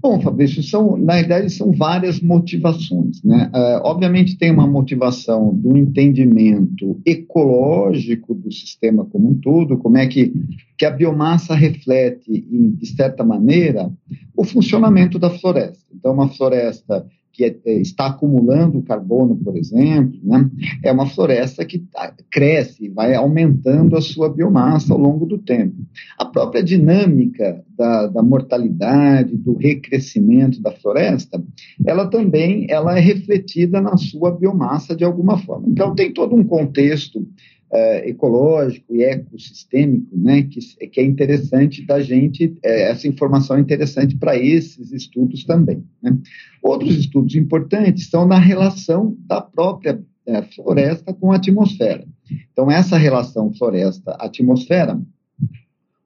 [0.00, 3.22] Bom, Fabrício, são, na verdade são várias motivações.
[3.22, 3.48] Né?
[3.54, 10.08] Uh, obviamente tem uma motivação do entendimento ecológico do sistema como um todo, como é
[10.08, 10.32] que,
[10.76, 13.88] que a biomassa reflete, de certa maneira,
[14.36, 15.86] o funcionamento da floresta.
[15.94, 20.48] Então, uma floresta que é, é, está acumulando carbono, por exemplo, né,
[20.84, 25.74] é uma floresta que tá, cresce, vai aumentando a sua biomassa ao longo do tempo.
[26.16, 31.42] A própria dinâmica da, da mortalidade, do recrescimento da floresta,
[31.84, 35.66] ela também ela é refletida na sua biomassa de alguma forma.
[35.68, 37.26] Então, tem todo um contexto
[37.74, 43.60] uh, ecológico e ecossistêmico, né, que, que é interessante da gente, uh, essa informação é
[43.60, 45.84] interessante para esses estudos também.
[46.00, 46.16] Né.
[46.62, 52.06] Outros estudos importantes são na relação da própria uh, floresta com a atmosfera.
[52.52, 55.00] Então, essa relação floresta-atmosfera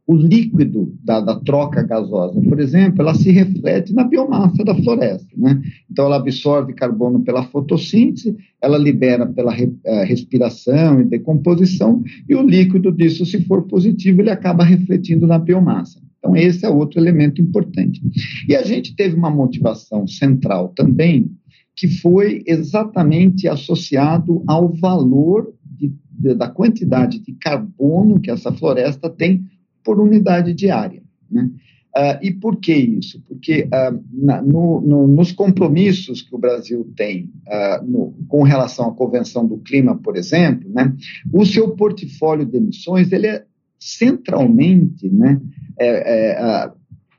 [0.09, 5.29] o líquido da, da, troca gasosa, por exemplo, ela se reflete na biomassa da floresta.
[5.37, 5.61] Né?
[5.91, 12.35] Então, ela absorve carbono pela fotossíntese, ela libera pela re, uh, respiração e decomposição, e
[12.35, 16.01] o líquido disso, se for positivo, ele acaba refletindo na biomassa.
[16.19, 18.01] Então, esse é outro elemento importante.
[18.49, 21.31] E a gente teve uma motivação central também,
[21.77, 29.11] que foi exatamente associado ao valor de, de, da quantidade de carbono que essa floresta
[29.11, 29.45] tem
[29.89, 31.03] por unidade diária.
[31.31, 31.51] Né?
[31.97, 33.23] Uh, e por que isso?
[33.27, 38.91] Porque uh, na, no, no, nos compromissos que o Brasil tem uh, no, com relação
[38.91, 40.95] à Convenção do Clima, por exemplo, né,
[41.33, 43.47] o seu portfólio de emissões ele é
[43.81, 45.41] centralmente, né,
[45.81, 46.71] é, é,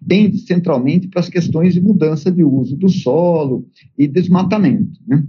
[0.08, 3.66] tende centralmente para as questões de mudança de uso do solo
[3.98, 5.00] e desmatamento.
[5.08, 5.24] Né?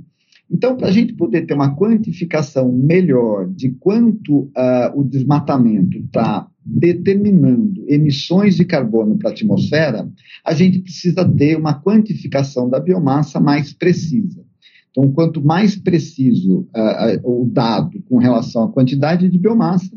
[0.50, 4.50] Então, para a gente poder ter uma quantificação melhor de quanto
[4.94, 10.10] o desmatamento está determinando emissões de carbono para a atmosfera,
[10.44, 14.44] a gente precisa ter uma quantificação da biomassa mais precisa.
[14.90, 19.90] Então, quanto mais preciso uh, uh, o dado com relação à quantidade de biomassa,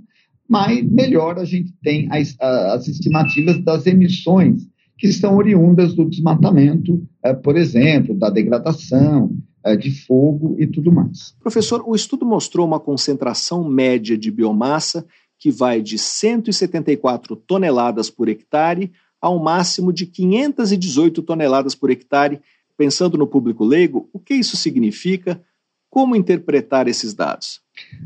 [0.48, 6.08] mais, melhor a gente tem as, uh, as estimativas das emissões que estão oriundas do
[6.08, 7.06] desmatamento,
[7.44, 9.36] por exemplo, da degradação,
[9.80, 11.36] de fogo e tudo mais.
[11.42, 15.06] Professor, o estudo mostrou uma concentração média de biomassa
[15.44, 22.40] que vai de 174 toneladas por hectare a um máximo de 518 toneladas por hectare.
[22.78, 25.42] Pensando no público leigo, o que isso significa?
[25.90, 27.60] Como interpretar esses dados?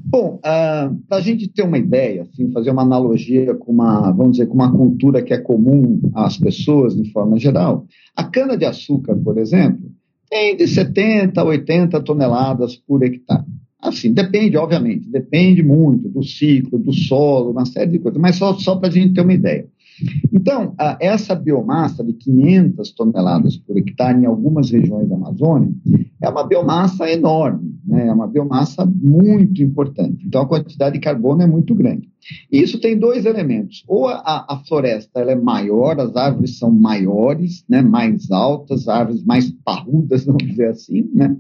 [0.04, 4.12] Bom, uh, ah, para a gente ter uma ideia, assim, fazer uma analogia com uma,
[4.12, 7.86] vamos dizer, com uma cultura que é comum às pessoas de forma geral,
[8.16, 9.92] a cana-de-açúcar, por exemplo,
[10.28, 13.46] tem de 70 a 80 toneladas por hectare.
[13.82, 18.54] Assim, depende, obviamente, depende muito do ciclo, do solo, uma série de coisas, mas só,
[18.56, 19.68] só para a gente ter uma ideia.
[20.32, 25.72] Então, essa biomassa de 500 toneladas por hectare em algumas regiões da Amazônia
[26.22, 28.08] é uma biomassa enorme, né?
[28.08, 30.26] é uma biomassa muito importante.
[30.26, 32.10] Então, a quantidade de carbono é muito grande.
[32.52, 33.84] E isso tem dois elementos.
[33.88, 37.82] Ou a, a floresta é maior, as árvores são maiores, né?
[37.82, 41.36] mais altas, árvores mais parrudas, vamos dizer assim, né?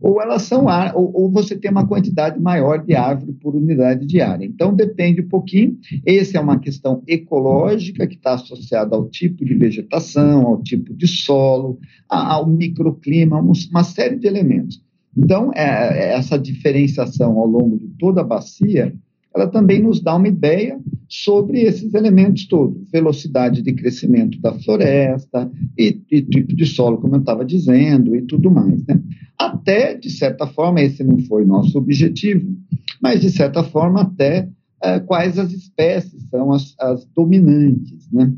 [0.00, 4.20] Ou elas são ou, ou, você tem uma quantidade maior de árvore por unidade de
[4.20, 4.44] área.
[4.44, 5.76] Então depende um pouquinho.
[6.06, 11.06] Essa é uma questão ecológica que está associada ao tipo de vegetação, ao tipo de
[11.06, 11.78] solo,
[12.08, 14.82] ao microclima, uma série de elementos.
[15.16, 18.94] Então é, é, essa diferenciação ao longo de toda a bacia,
[19.34, 20.78] ela também nos dá uma ideia
[21.08, 27.16] sobre esses elementos todos, velocidade de crescimento da floresta e, e tipo de solo, como
[27.16, 29.00] eu estava dizendo, e tudo mais, né?
[29.38, 32.56] Até, de certa forma, esse não foi nosso objetivo,
[33.00, 34.48] mas, de certa forma, até
[34.82, 38.10] é, quais as espécies são as, as dominantes.
[38.12, 38.32] Né?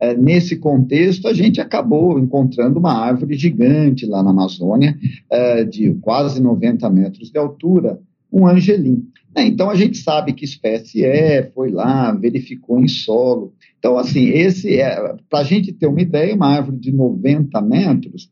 [0.00, 4.96] É, nesse contexto, a gente acabou encontrando uma árvore gigante lá na Amazônia,
[5.30, 8.00] é, de quase 90 metros de altura,
[8.32, 9.06] um angelim.
[9.38, 13.52] Então, a gente sabe que espécie é, foi lá, verificou em solo.
[13.78, 18.30] Então, assim, esse é, para a gente ter uma ideia, uma árvore de 90 metros,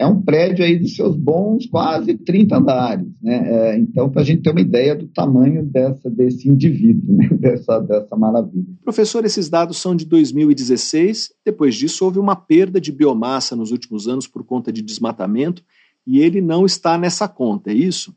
[0.00, 3.06] é um prédio aí de seus bons quase 30 andares.
[3.22, 3.34] Né?
[3.34, 7.28] É, então, para a gente ter uma ideia do tamanho dessa, desse indivíduo, né?
[7.38, 8.64] dessa, dessa maravilha.
[8.82, 11.32] Professor, esses dados são de 2016.
[11.44, 15.62] Depois disso, houve uma perda de biomassa nos últimos anos por conta de desmatamento.
[16.06, 18.16] E ele não está nessa conta, é isso?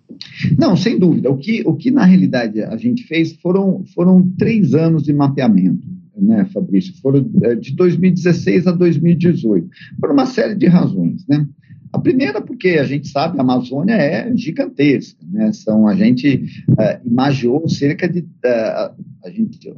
[0.57, 1.29] Não, sem dúvida.
[1.29, 5.86] O que, o que na realidade a gente fez foram, foram três anos de mapeamento
[6.15, 6.93] né, Fabrício?
[7.01, 9.67] Foram é, de 2016 a 2018,
[9.99, 11.45] por uma série de razões, né?
[11.93, 15.53] A primeira, porque a gente sabe, a Amazônia é gigantesca, né?
[15.53, 18.21] São, a gente uh, imaginou cerca de.
[18.21, 19.71] Uh, a gente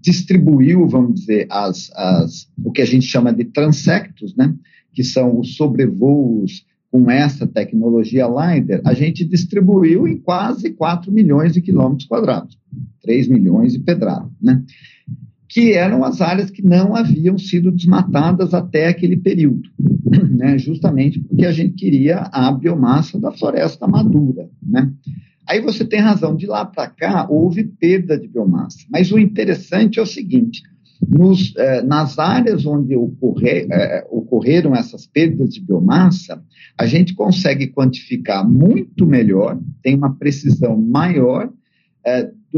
[0.00, 4.52] distribuiu, vamos dizer, as, as, o que a gente chama de transectos, né?
[4.92, 11.54] Que são os sobrevoos com essa tecnologia LiDAR, a gente distribuiu em quase 4 milhões
[11.54, 12.58] de quilômetros quadrados,
[13.00, 14.62] 3 milhões de pedradas, né?
[15.52, 19.68] Que eram as áreas que não haviam sido desmatadas até aquele período,
[20.30, 20.56] né?
[20.56, 24.48] justamente porque a gente queria a biomassa da floresta madura.
[24.66, 24.90] Né?
[25.46, 29.98] Aí você tem razão, de lá para cá houve perda de biomassa, mas o interessante
[29.98, 30.62] é o seguinte:
[31.06, 36.42] nos, eh, nas áreas onde ocorrer, eh, ocorreram essas perdas de biomassa,
[36.78, 41.52] a gente consegue quantificar muito melhor, tem uma precisão maior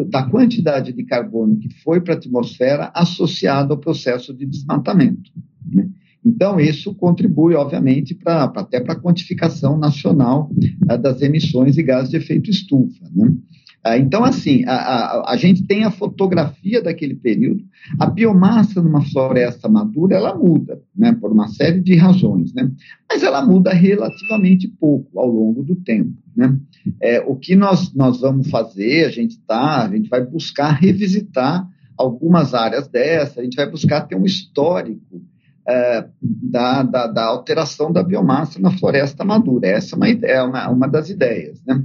[0.09, 5.31] da quantidade de carbono que foi para a atmosfera associado ao processo de desmatamento.
[5.65, 5.89] Né?
[6.25, 10.51] Então, isso contribui, obviamente, pra, até para a quantificação nacional
[10.89, 13.05] é, das emissões de gases de efeito estufa.
[13.15, 13.37] Né?
[13.85, 17.63] Ah, então, assim, a, a, a, gente tem a fotografia daquele período.
[17.99, 22.71] A biomassa numa floresta madura, ela muda, né, por uma série de razões, né?
[23.07, 26.59] Mas ela muda relativamente pouco ao longo do tempo, né?
[26.99, 31.69] É, o que nós, nós vamos fazer, a gente tá, a gente vai buscar revisitar
[31.95, 35.23] algumas áreas dessa, a gente vai buscar ter um histórico
[35.69, 39.69] é, da, da, da, alteração da biomassa na floresta madura.
[39.69, 41.85] Essa é uma, é uma, uma das ideias, né?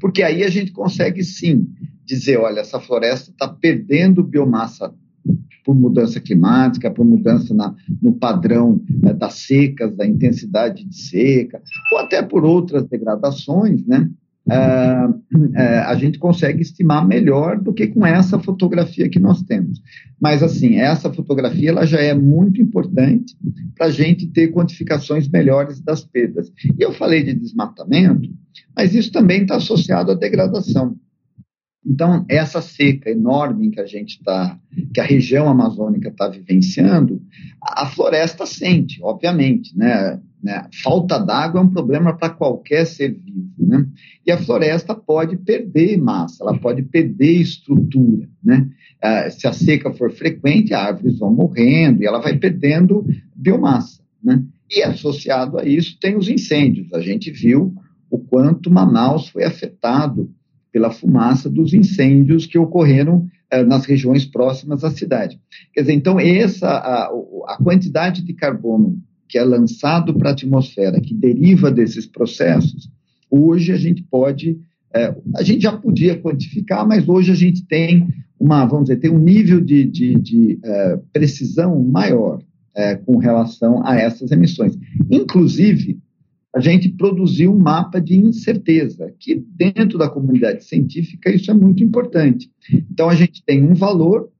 [0.00, 1.68] Porque aí a gente consegue sim
[2.04, 4.92] dizer, olha, essa floresta está perdendo biomassa
[5.64, 11.62] por mudança climática, por mudança na, no padrão né, das secas, da intensidade de seca,
[11.92, 14.10] ou até por outras degradações, né?
[14.50, 19.80] É, é, a gente consegue estimar melhor do que com essa fotografia que nós temos.
[20.20, 23.36] Mas, assim, essa fotografia ela já é muito importante
[23.76, 26.52] para a gente ter quantificações melhores das perdas.
[26.78, 28.28] E eu falei de desmatamento,
[28.76, 30.96] mas isso também está associado à degradação.
[31.84, 34.58] Então, essa seca enorme que a gente está,
[34.92, 37.22] que a região amazônica está vivenciando,
[37.62, 40.20] a floresta sente, obviamente, né?
[40.42, 40.66] Né?
[40.82, 43.86] Falta d'água é um problema para qualquer ser vivo, né?
[44.26, 48.68] E a floresta pode perder massa, ela pode perder estrutura, né?
[49.02, 54.02] Ah, se a seca for frequente, as árvores vão morrendo e ela vai perdendo biomassa,
[54.22, 54.42] né?
[54.70, 56.92] E associado a isso tem os incêndios.
[56.92, 57.74] A gente viu
[58.10, 60.30] o quanto Manaus foi afetado
[60.72, 65.40] pela fumaça dos incêndios que ocorreram eh, nas regiões próximas à cidade.
[65.72, 67.10] Quer dizer, então, essa, a,
[67.48, 72.90] a quantidade de carbono que é lançado para a atmosfera, que deriva desses processos,
[73.30, 74.58] hoje a gente pode,
[74.92, 78.08] eh, a gente já podia quantificar, mas hoje a gente tem
[78.38, 82.42] uma, vamos dizer, tem um nível de, de, de eh, precisão maior
[83.04, 84.78] com relação a essas emissões.
[85.10, 85.98] Inclusive,
[86.54, 91.82] a gente produziu um mapa de incerteza, que dentro da comunidade científica isso é muito
[91.82, 92.50] importante.
[92.90, 94.30] Então, a gente tem um valor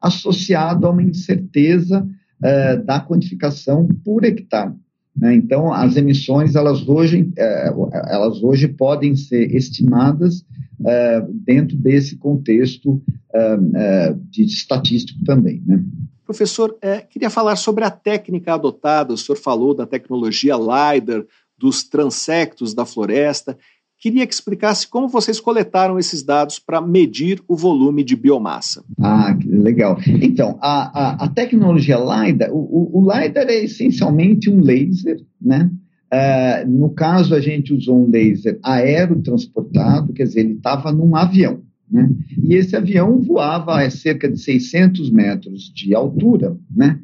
[0.00, 2.08] associado a uma incerteza
[2.42, 4.72] uh, da quantificação por hectare.
[5.16, 5.34] Né?
[5.34, 10.40] Então, as emissões, elas hoje, uh, elas hoje podem ser estimadas
[10.80, 13.02] uh, dentro desse contexto
[14.28, 15.62] de estatístico também.
[15.64, 15.80] Né?
[16.24, 16.76] Professor,
[17.08, 21.24] queria falar sobre a técnica adotada, o senhor falou da tecnologia LIDAR,
[21.56, 23.56] dos transectos da floresta,
[24.00, 28.82] Queria que explicasse como vocês coletaram esses dados para medir o volume de biomassa.
[28.98, 29.98] Ah, legal.
[30.22, 35.70] Então, a, a, a tecnologia LiDAR, o, o, LiDAR é essencialmente um laser, né?
[36.12, 41.60] Uh, no caso, a gente usou um laser aerotransportado, quer dizer, ele estava num avião,
[41.90, 42.08] né?
[42.42, 46.98] E esse avião voava a cerca de 600 metros de altura, né?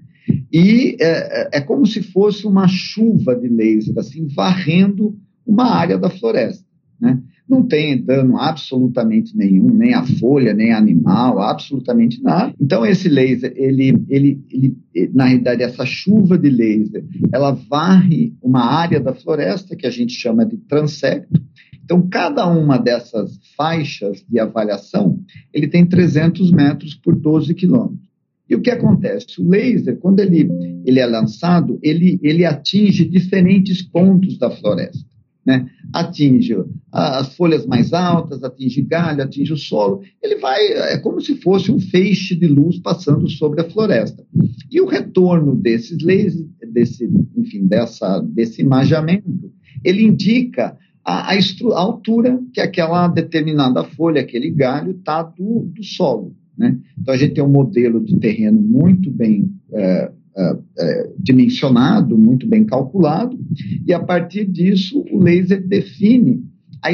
[0.50, 5.14] E é, é como se fosse uma chuva de laser, assim, varrendo
[5.46, 6.65] uma área da floresta.
[7.00, 7.20] Né?
[7.48, 12.54] Não tem dano absolutamente nenhum, nem a folha, nem animal, absolutamente nada.
[12.60, 14.76] Então, esse laser, ele, ele, ele,
[15.12, 20.12] na realidade, essa chuva de laser, ela varre uma área da floresta que a gente
[20.12, 21.40] chama de transecto.
[21.84, 25.20] Então, cada uma dessas faixas de avaliação,
[25.52, 28.06] ele tem 300 metros por 12 quilômetros.
[28.48, 29.40] E o que acontece?
[29.40, 30.48] O laser, quando ele,
[30.84, 35.15] ele é lançado, ele, ele atinge diferentes pontos da floresta
[35.46, 35.70] né?
[35.92, 36.56] atinge
[36.90, 40.60] as folhas mais altas, atinge galho, atinge o solo, ele vai,
[40.92, 44.24] é como se fosse um feixe de luz passando sobre a floresta.
[44.70, 49.52] E o retorno desses lasers, desse, enfim, dessa, desse imagamento,
[49.84, 55.84] ele indica a, a, a, altura que aquela determinada folha, aquele galho, está do, do
[55.84, 56.34] solo.
[56.58, 56.76] Né?
[56.98, 62.46] Então a gente tem um modelo de terreno muito bem é, uh, uh, dimensionado, muito
[62.46, 63.38] bem calculado,
[63.86, 66.44] e a partir disso o laser define
[66.82, 66.90] a,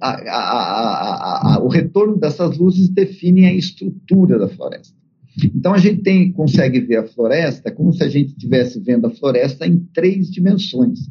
[0.00, 4.94] a, a, o retorno dessas luzes define a estrutura da floresta.
[5.54, 9.10] Então a gente tem, consegue ver a floresta como se a gente estivesse vendo a
[9.10, 11.10] floresta em três dimensões.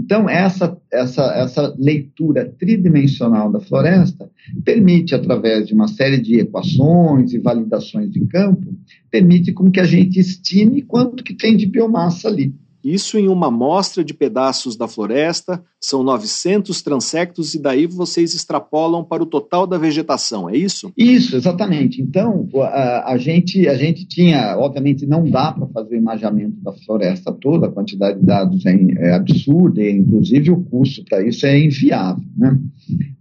[0.00, 4.30] Então, essa, essa, essa leitura tridimensional da floresta
[4.64, 8.74] permite, através de uma série de equações e validações de campo,
[9.10, 12.54] permite com que a gente estime quanto que tem de biomassa ali.
[12.82, 19.04] Isso em uma amostra de pedaços da floresta, são 900 transectos, e daí vocês extrapolam
[19.04, 20.92] para o total da vegetação, é isso?
[20.96, 22.00] Isso, exatamente.
[22.00, 26.72] Então, a, a gente, a gente tinha, obviamente, não dá para fazer o imaginamento da
[26.72, 31.46] floresta toda, a quantidade de dados é, é absurda, e inclusive o custo para isso
[31.46, 32.24] é inviável.
[32.36, 32.58] Né?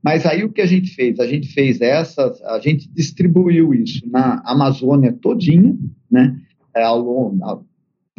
[0.03, 1.20] Mas aí o que a gente fez?
[1.20, 5.78] A gente fez essas, a gente distribuiu isso na Amazônia todinha,
[6.10, 6.36] né?
[6.76, 7.66] É, ao longo,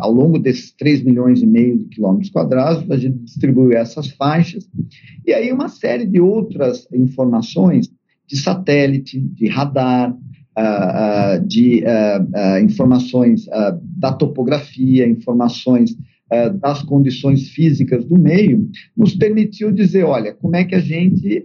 [0.01, 4.69] ao longo desses 3 milhões e meio de quilômetros quadrados, a gente distribuiu essas faixas,
[5.27, 7.91] e aí uma série de outras informações
[8.27, 13.47] de satélite, de radar, uh, uh, de uh, informações
[13.83, 15.97] da topografia, informações
[16.61, 21.45] das condições físicas do meio, nos permitiu dizer, olha, como é que a gente,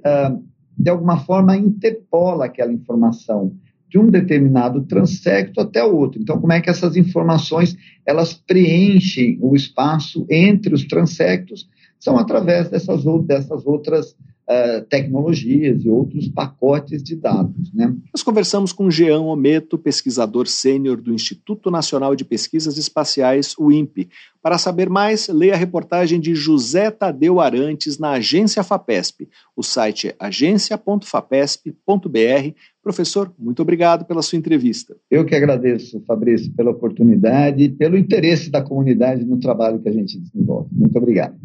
[0.78, 3.51] de alguma forma, interpola aquela informação
[3.89, 6.21] de um determinado transecto até o outro.
[6.21, 11.67] Então, como é que essas informações elas preenchem o espaço entre os transectos?
[11.99, 14.15] São através dessas, dessas outras
[14.45, 17.73] uh, tecnologias e outros pacotes de dados.
[17.73, 17.93] Né?
[18.13, 24.09] Nós conversamos com Jean Ometo, pesquisador sênior do Instituto Nacional de Pesquisas Espaciais, o INPE.
[24.41, 29.27] Para saber mais, leia a reportagem de José Tadeu Arantes na Agência FAPESP.
[29.55, 32.55] O site é agência.fapesp.br
[32.86, 34.95] Professor, muito obrigado pela sua entrevista.
[35.09, 39.91] Eu que agradeço, Fabrício, pela oportunidade e pelo interesse da comunidade no trabalho que a
[39.91, 40.69] gente desenvolve.
[40.71, 41.36] Muito obrigado.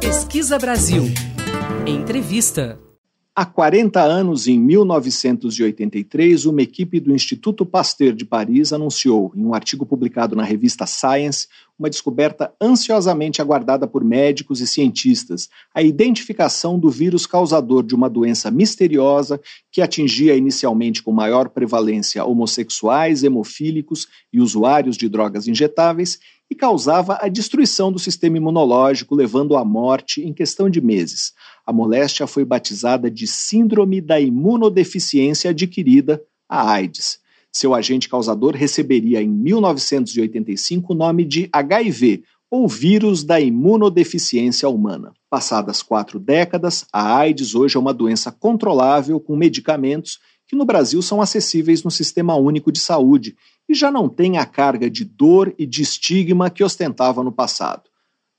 [0.00, 1.02] Pesquisa Brasil.
[1.86, 2.78] Entrevista.
[3.40, 9.54] Há 40 anos, em 1983, uma equipe do Instituto Pasteur de Paris anunciou, em um
[9.54, 16.78] artigo publicado na revista Science, uma descoberta ansiosamente aguardada por médicos e cientistas: a identificação
[16.78, 19.40] do vírus causador de uma doença misteriosa
[19.72, 26.18] que atingia inicialmente com maior prevalência homossexuais, hemofílicos e usuários de drogas injetáveis
[26.50, 31.32] e causava a destruição do sistema imunológico, levando à morte em questão de meses.
[31.64, 37.20] A moléstia foi batizada de Síndrome da Imunodeficiência Adquirida, a AIDS.
[37.52, 45.12] Seu agente causador receberia em 1985 o nome de HIV, ou vírus da imunodeficiência humana.
[45.30, 51.00] Passadas quatro décadas, a AIDS hoje é uma doença controlável com medicamentos que no Brasil
[51.00, 53.36] são acessíveis no Sistema Único de Saúde
[53.70, 57.88] e já não tem a carga de dor e de estigma que ostentava no passado.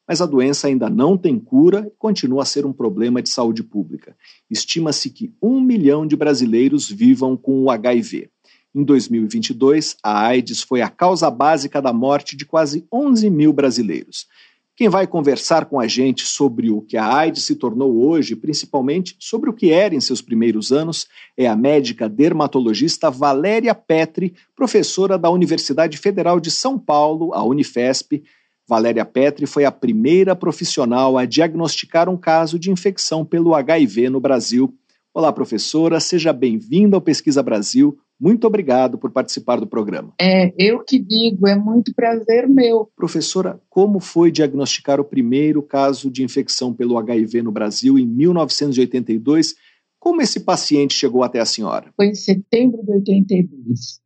[0.05, 3.63] mas a doença ainda não tem cura e continua a ser um problema de saúde
[3.63, 4.13] pública.
[4.49, 8.29] Estima-se que um milhão de brasileiros vivam com o HIV.
[8.75, 14.27] Em 2022, a AIDS foi a causa básica da morte de quase 11 mil brasileiros.
[14.75, 19.15] Quem vai conversar com a gente sobre o que a AIDS se tornou hoje, principalmente
[19.19, 21.07] sobre o que era em seus primeiros anos,
[21.37, 28.23] é a médica dermatologista Valéria Petri, professora da Universidade Federal de São Paulo, a Unifesp.
[28.67, 34.21] Valéria Petri foi a primeira profissional a diagnosticar um caso de infecção pelo HIV no
[34.21, 34.73] Brasil.
[35.13, 37.99] Olá, professora, seja bem-vinda ao Pesquisa Brasil.
[38.21, 40.13] Muito obrigado por participar do programa.
[40.21, 42.87] É, eu que digo, é muito prazer meu.
[42.95, 49.55] Professora, como foi diagnosticar o primeiro caso de infecção pelo HIV no Brasil em 1982?
[49.99, 51.91] Como esse paciente chegou até a senhora?
[51.97, 53.99] Foi em setembro de 82.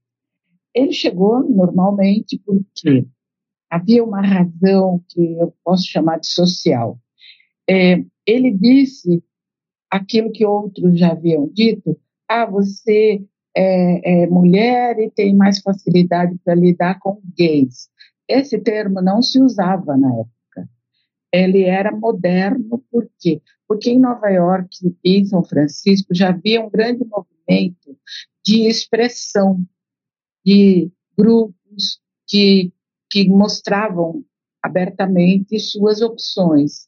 [0.74, 3.06] Ele chegou normalmente porque
[3.70, 6.98] havia uma razão que eu posso chamar de social.
[7.70, 9.22] É, ele disse
[9.92, 12.00] aquilo que outros já haviam dito:
[12.30, 13.22] ah, você
[13.56, 17.90] é, é mulher e tem mais facilidade para lidar com gays.
[18.28, 20.70] Esse termo não se usava na época.
[21.32, 23.42] Ele era moderno, por quê?
[23.68, 27.98] Porque em Nova York e em São Francisco já havia um grande movimento
[28.46, 29.64] de expressão
[30.46, 32.72] de grupos que,
[33.10, 34.24] que mostravam
[34.62, 36.88] abertamente suas opções.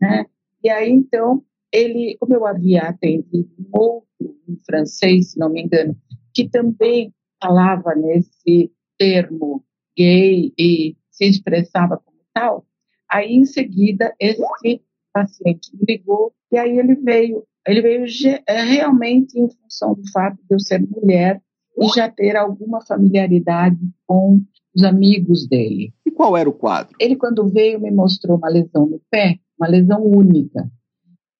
[0.00, 0.26] Né?
[0.62, 5.62] E aí, então, ele, como eu havia atendido um outro, um francês, se não me
[5.62, 5.96] engano,
[6.34, 7.12] que também
[7.42, 9.64] falava nesse termo
[9.96, 12.66] gay e se expressava como tal,
[13.10, 14.82] aí em seguida esse
[15.12, 18.04] paciente me ligou e aí ele veio, ele veio
[18.46, 21.40] é, realmente em função do fato de eu ser mulher
[21.76, 24.40] e já ter alguma familiaridade com
[24.74, 25.92] os amigos dele.
[26.04, 26.96] E qual era o quadro?
[26.98, 30.68] Ele quando veio me mostrou uma lesão no pé, uma lesão única,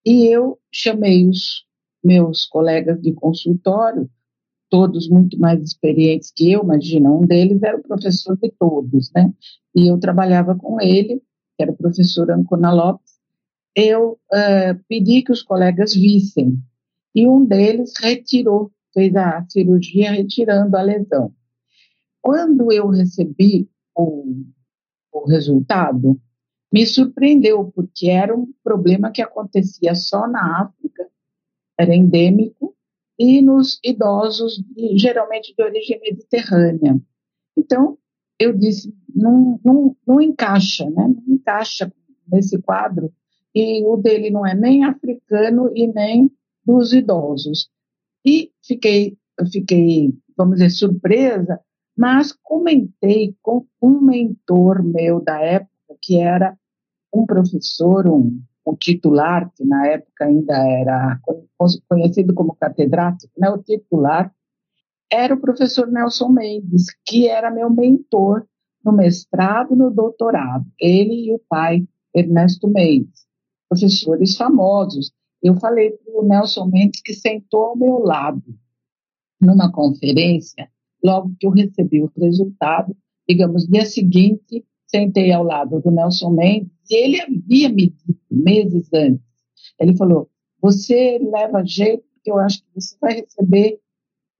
[0.06, 1.64] e eu chamei os
[2.02, 4.08] meus colegas de consultório,
[4.74, 9.32] todos muito mais experientes que eu, imagina, um deles era o professor de todos, né?
[9.72, 11.22] E eu trabalhava com ele,
[11.56, 13.12] que era o professor Ancona Lopes.
[13.72, 16.58] Eu uh, pedi que os colegas vissem,
[17.14, 21.32] e um deles retirou, fez a cirurgia retirando a lesão.
[22.20, 24.24] Quando eu recebi o,
[25.12, 26.20] o resultado,
[26.72, 31.08] me surpreendeu, porque era um problema que acontecia só na África,
[31.78, 32.73] era endêmico,
[33.18, 34.62] e nos idosos,
[34.96, 37.00] geralmente de origem mediterrânea.
[37.56, 37.98] Então,
[38.38, 41.08] eu disse, não, não, não encaixa, né?
[41.08, 41.92] não encaixa
[42.30, 43.12] nesse quadro,
[43.54, 46.30] e o dele não é nem africano e nem
[46.66, 47.70] dos idosos.
[48.24, 49.16] E fiquei,
[49.52, 51.60] fiquei, vamos dizer, surpresa,
[51.96, 55.70] mas comentei com um mentor meu da época,
[56.02, 56.58] que era
[57.12, 61.20] um professor, um, um titular, que na época ainda era
[61.88, 64.32] conhecido como catedrático, né, o titular,
[65.10, 68.46] era o professor Nelson Mendes, que era meu mentor
[68.84, 70.64] no mestrado e no doutorado.
[70.78, 73.26] Ele e o pai, Ernesto Mendes,
[73.68, 75.12] professores famosos.
[75.42, 78.42] Eu falei para o Nelson Mendes, que sentou ao meu lado
[79.40, 80.70] numa conferência,
[81.02, 82.96] logo que eu recebi o resultado,
[83.28, 84.64] digamos, dia seguinte,
[84.94, 89.24] sentei ao lado do Nelson Mendes e ele havia me dito meses antes.
[89.80, 90.30] Ele falou:
[90.62, 93.80] Você leva jeito, porque eu acho que você vai receber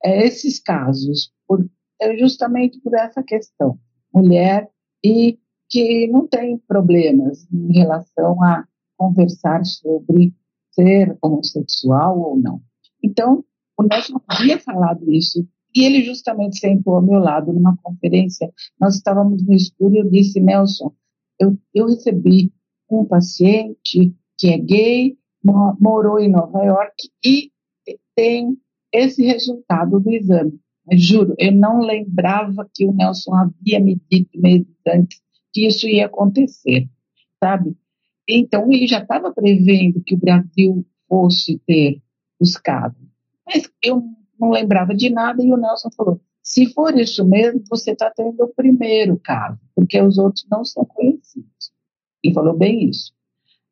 [0.05, 1.69] é, esses casos, por,
[2.01, 3.79] é justamente por essa questão.
[4.13, 4.71] Mulher
[5.05, 5.39] e
[5.69, 8.65] que não tem problemas em relação a
[8.97, 10.33] conversar sobre
[10.71, 12.63] ser homossexual ou não.
[13.03, 13.45] Então,
[13.77, 15.45] o Nelson havia falado isso
[15.75, 18.53] e ele justamente sentou ao meu lado numa conferência.
[18.81, 20.93] Nós estávamos no estúdio e eu disse, Nelson,
[21.39, 22.53] eu, eu recebi
[22.91, 25.17] um paciente que é gay,
[25.81, 27.51] morou em Nova York e
[28.15, 28.57] tem
[28.93, 30.59] esse resultado do exame.
[30.87, 35.21] Mas, juro, eu não lembrava que o Nelson havia me dito meses antes
[35.53, 36.89] que isso ia acontecer,
[37.43, 37.77] sabe?
[38.29, 42.03] Então, ele já estava prevendo que o Brasil fosse ter
[42.41, 43.07] os casos.
[43.47, 44.03] Mas eu
[44.45, 48.45] não lembrava de nada e o Nelson falou: se for isso mesmo, você está tendo
[48.45, 51.73] o primeiro caso, porque os outros não são conhecidos.
[52.23, 53.13] Ele falou bem isso.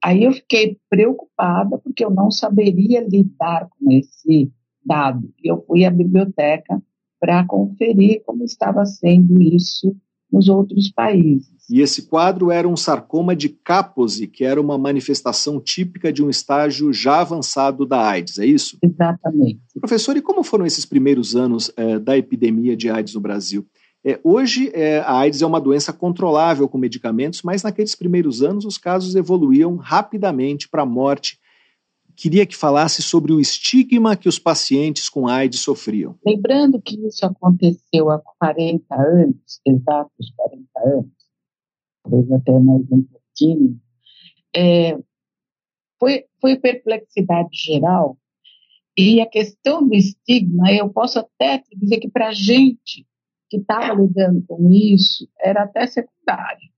[0.02, 4.50] Aí eu fiquei preocupada porque eu não saberia lidar com esse
[4.84, 5.32] dado.
[5.42, 6.82] E eu fui à biblioteca
[7.20, 9.94] para conferir como estava sendo isso
[10.30, 11.61] nos outros países.
[11.72, 16.28] E esse quadro era um sarcoma de Kaposi, que era uma manifestação típica de um
[16.28, 18.76] estágio já avançado da AIDS, é isso?
[18.82, 19.58] Exatamente.
[19.80, 23.66] Professor, e como foram esses primeiros anos eh, da epidemia de AIDS no Brasil?
[24.04, 28.66] É, hoje, é, a AIDS é uma doença controlável com medicamentos, mas naqueles primeiros anos
[28.66, 31.38] os casos evoluíam rapidamente para a morte.
[32.14, 36.16] Queria que falasse sobre o estigma que os pacientes com AIDS sofriam.
[36.26, 41.21] Lembrando que isso aconteceu há 40 anos, exatos 40 anos,
[42.02, 43.80] talvez até mais um pouquinho,
[44.54, 44.98] é,
[45.98, 48.18] foi, foi perplexidade geral.
[48.96, 53.06] E a questão do estigma, eu posso até dizer que para a gente
[53.48, 56.70] que estava lidando com isso era até secundário,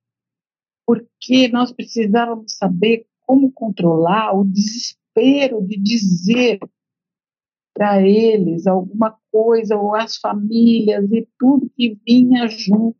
[0.87, 6.59] porque nós precisávamos saber como controlar o desespero de dizer
[7.73, 12.97] para eles alguma coisa, ou as famílias e tudo que vinha junto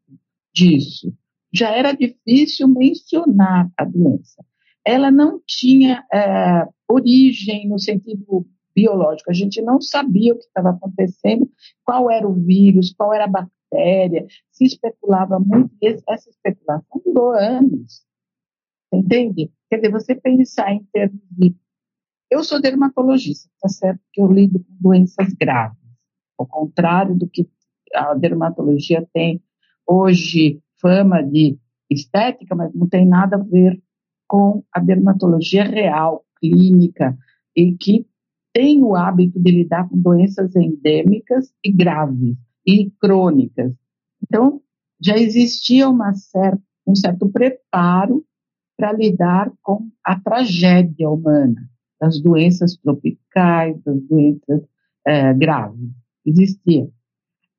[0.53, 1.17] disso.
[1.55, 4.45] Já era difícil mencionar a doença.
[4.85, 10.71] Ela não tinha é, origem no sentido biológico, a gente não sabia o que estava
[10.71, 11.49] acontecendo,
[11.85, 15.71] qual era o vírus, qual era a matéria, se especulava muito,
[16.09, 18.05] essa especulação durou anos.
[18.93, 19.51] Entende?
[19.71, 21.55] Quer dizer, você pensar em termos de.
[22.31, 24.01] Eu sou dermatologista, tá certo?
[24.13, 25.79] Que eu lido com doenças graves,
[26.37, 27.49] ao contrário do que
[27.95, 29.41] a dermatologia tem
[29.87, 31.59] hoje fama de
[31.91, 33.83] estética, mas não tem nada a ver
[34.29, 37.17] com a dermatologia real, clínica,
[37.57, 38.07] e que
[38.53, 43.73] tem o hábito de lidar com doenças endêmicas e graves e crônicas.
[44.23, 44.61] Então,
[45.01, 48.23] já existia certa, um certo preparo
[48.77, 51.69] para lidar com a tragédia humana,
[51.99, 54.63] das doenças tropicais, das doenças
[55.07, 55.91] é, graves.
[56.27, 56.89] Existia.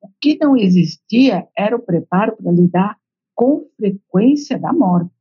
[0.00, 2.96] O que não existia era o preparo para lidar
[3.36, 5.12] com frequência da morte.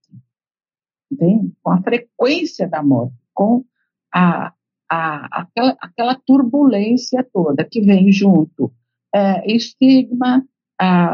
[1.11, 1.53] Entende?
[1.61, 3.63] Com a frequência da morte, com
[4.11, 4.53] a,
[4.89, 8.74] a, aquela, aquela turbulência toda que vem junto
[9.13, 10.43] é, estigma,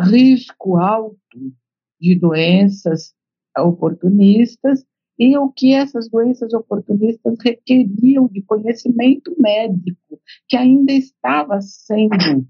[0.03, 1.17] risco alto
[1.99, 3.13] de doenças
[3.57, 4.83] oportunistas
[5.19, 12.47] e o que essas doenças oportunistas requeriam de conhecimento médico, que ainda estava sendo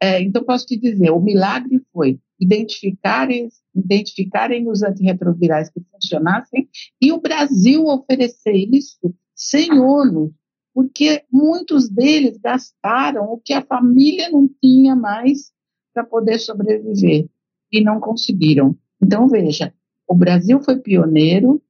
[0.00, 6.68] é, então posso te dizer, o milagre foi identificarem, identificarem os antirretrovirais que funcionassem
[7.00, 10.30] e o Brasil oferecer isso sem ônus,
[10.72, 15.52] porque muitos deles gastaram o que a família não tinha mais
[15.92, 17.28] para poder sobreviver
[17.72, 18.76] e não conseguiram.
[19.02, 19.74] Então, veja,
[20.06, 21.62] o Brasil foi pioneiro.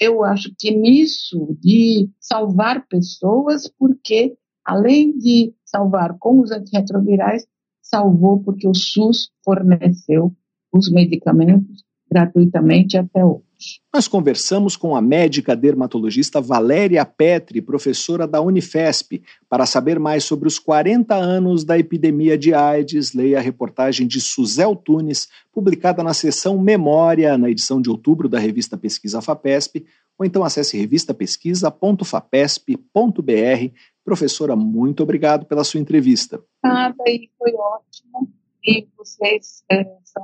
[0.00, 7.46] Eu acho que nisso de salvar pessoas, porque além de salvar com os antirretrovirais,
[7.82, 10.34] salvou porque o SUS forneceu
[10.72, 13.44] os medicamentos gratuitamente até hoje.
[13.92, 20.48] Nós conversamos com a médica dermatologista Valéria Petri, professora da Unifesp, para saber mais sobre
[20.48, 23.12] os 40 anos da epidemia de AIDS.
[23.12, 28.38] Leia a reportagem de Suzel Tunes, publicada na seção Memória, na edição de outubro da
[28.38, 29.84] revista Pesquisa FAPESP,
[30.18, 33.74] ou então acesse revistapesquisa.fapesp.br.
[34.04, 36.42] Professora, muito obrigado pela sua entrevista.
[36.64, 38.32] Nada, e foi ótimo.
[38.62, 40.22] E vocês é, são,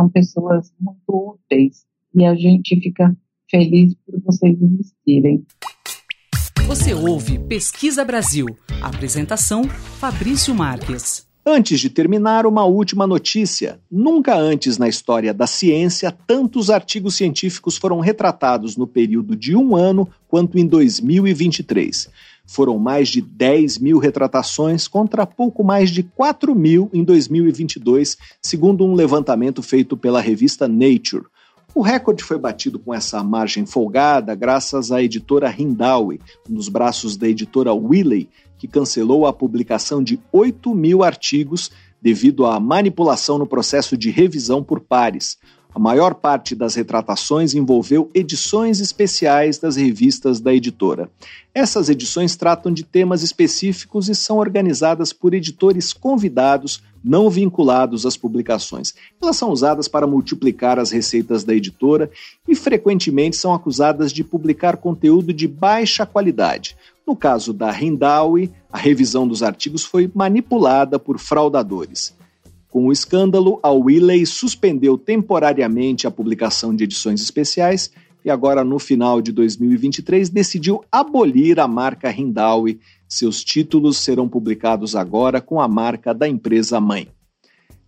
[0.00, 3.14] são pessoas muito úteis e a gente fica
[3.50, 5.44] feliz por vocês existirem.
[6.66, 8.46] Você ouve Pesquisa Brasil.
[8.80, 11.29] Apresentação: Fabrício Marques.
[11.52, 13.80] Antes de terminar, uma última notícia.
[13.90, 19.74] Nunca antes na história da ciência tantos artigos científicos foram retratados no período de um
[19.74, 22.08] ano quanto em 2023.
[22.46, 28.84] Foram mais de 10 mil retratações contra pouco mais de 4 mil em 2022, segundo
[28.84, 31.24] um levantamento feito pela revista Nature.
[31.74, 37.16] O recorde foi batido com essa margem folgada graças à editora Hindawi, um dos braços
[37.16, 38.28] da editora Willey,
[38.60, 41.70] que cancelou a publicação de 8 mil artigos
[42.00, 45.38] devido à manipulação no processo de revisão por pares.
[45.74, 51.08] A maior parte das retratações envolveu edições especiais das revistas da editora.
[51.54, 58.16] Essas edições tratam de temas específicos e são organizadas por editores convidados não vinculados às
[58.16, 58.94] publicações.
[59.22, 62.10] Elas são usadas para multiplicar as receitas da editora
[62.46, 66.76] e frequentemente são acusadas de publicar conteúdo de baixa qualidade.
[67.06, 72.14] No caso da Hindawi, a revisão dos artigos foi manipulada por fraudadores.
[72.68, 77.90] Com o escândalo, a Willey suspendeu temporariamente a publicação de edições especiais
[78.24, 82.78] e agora, no final de 2023, decidiu abolir a marca Hindawi.
[83.08, 87.08] Seus títulos serão publicados agora com a marca da empresa mãe.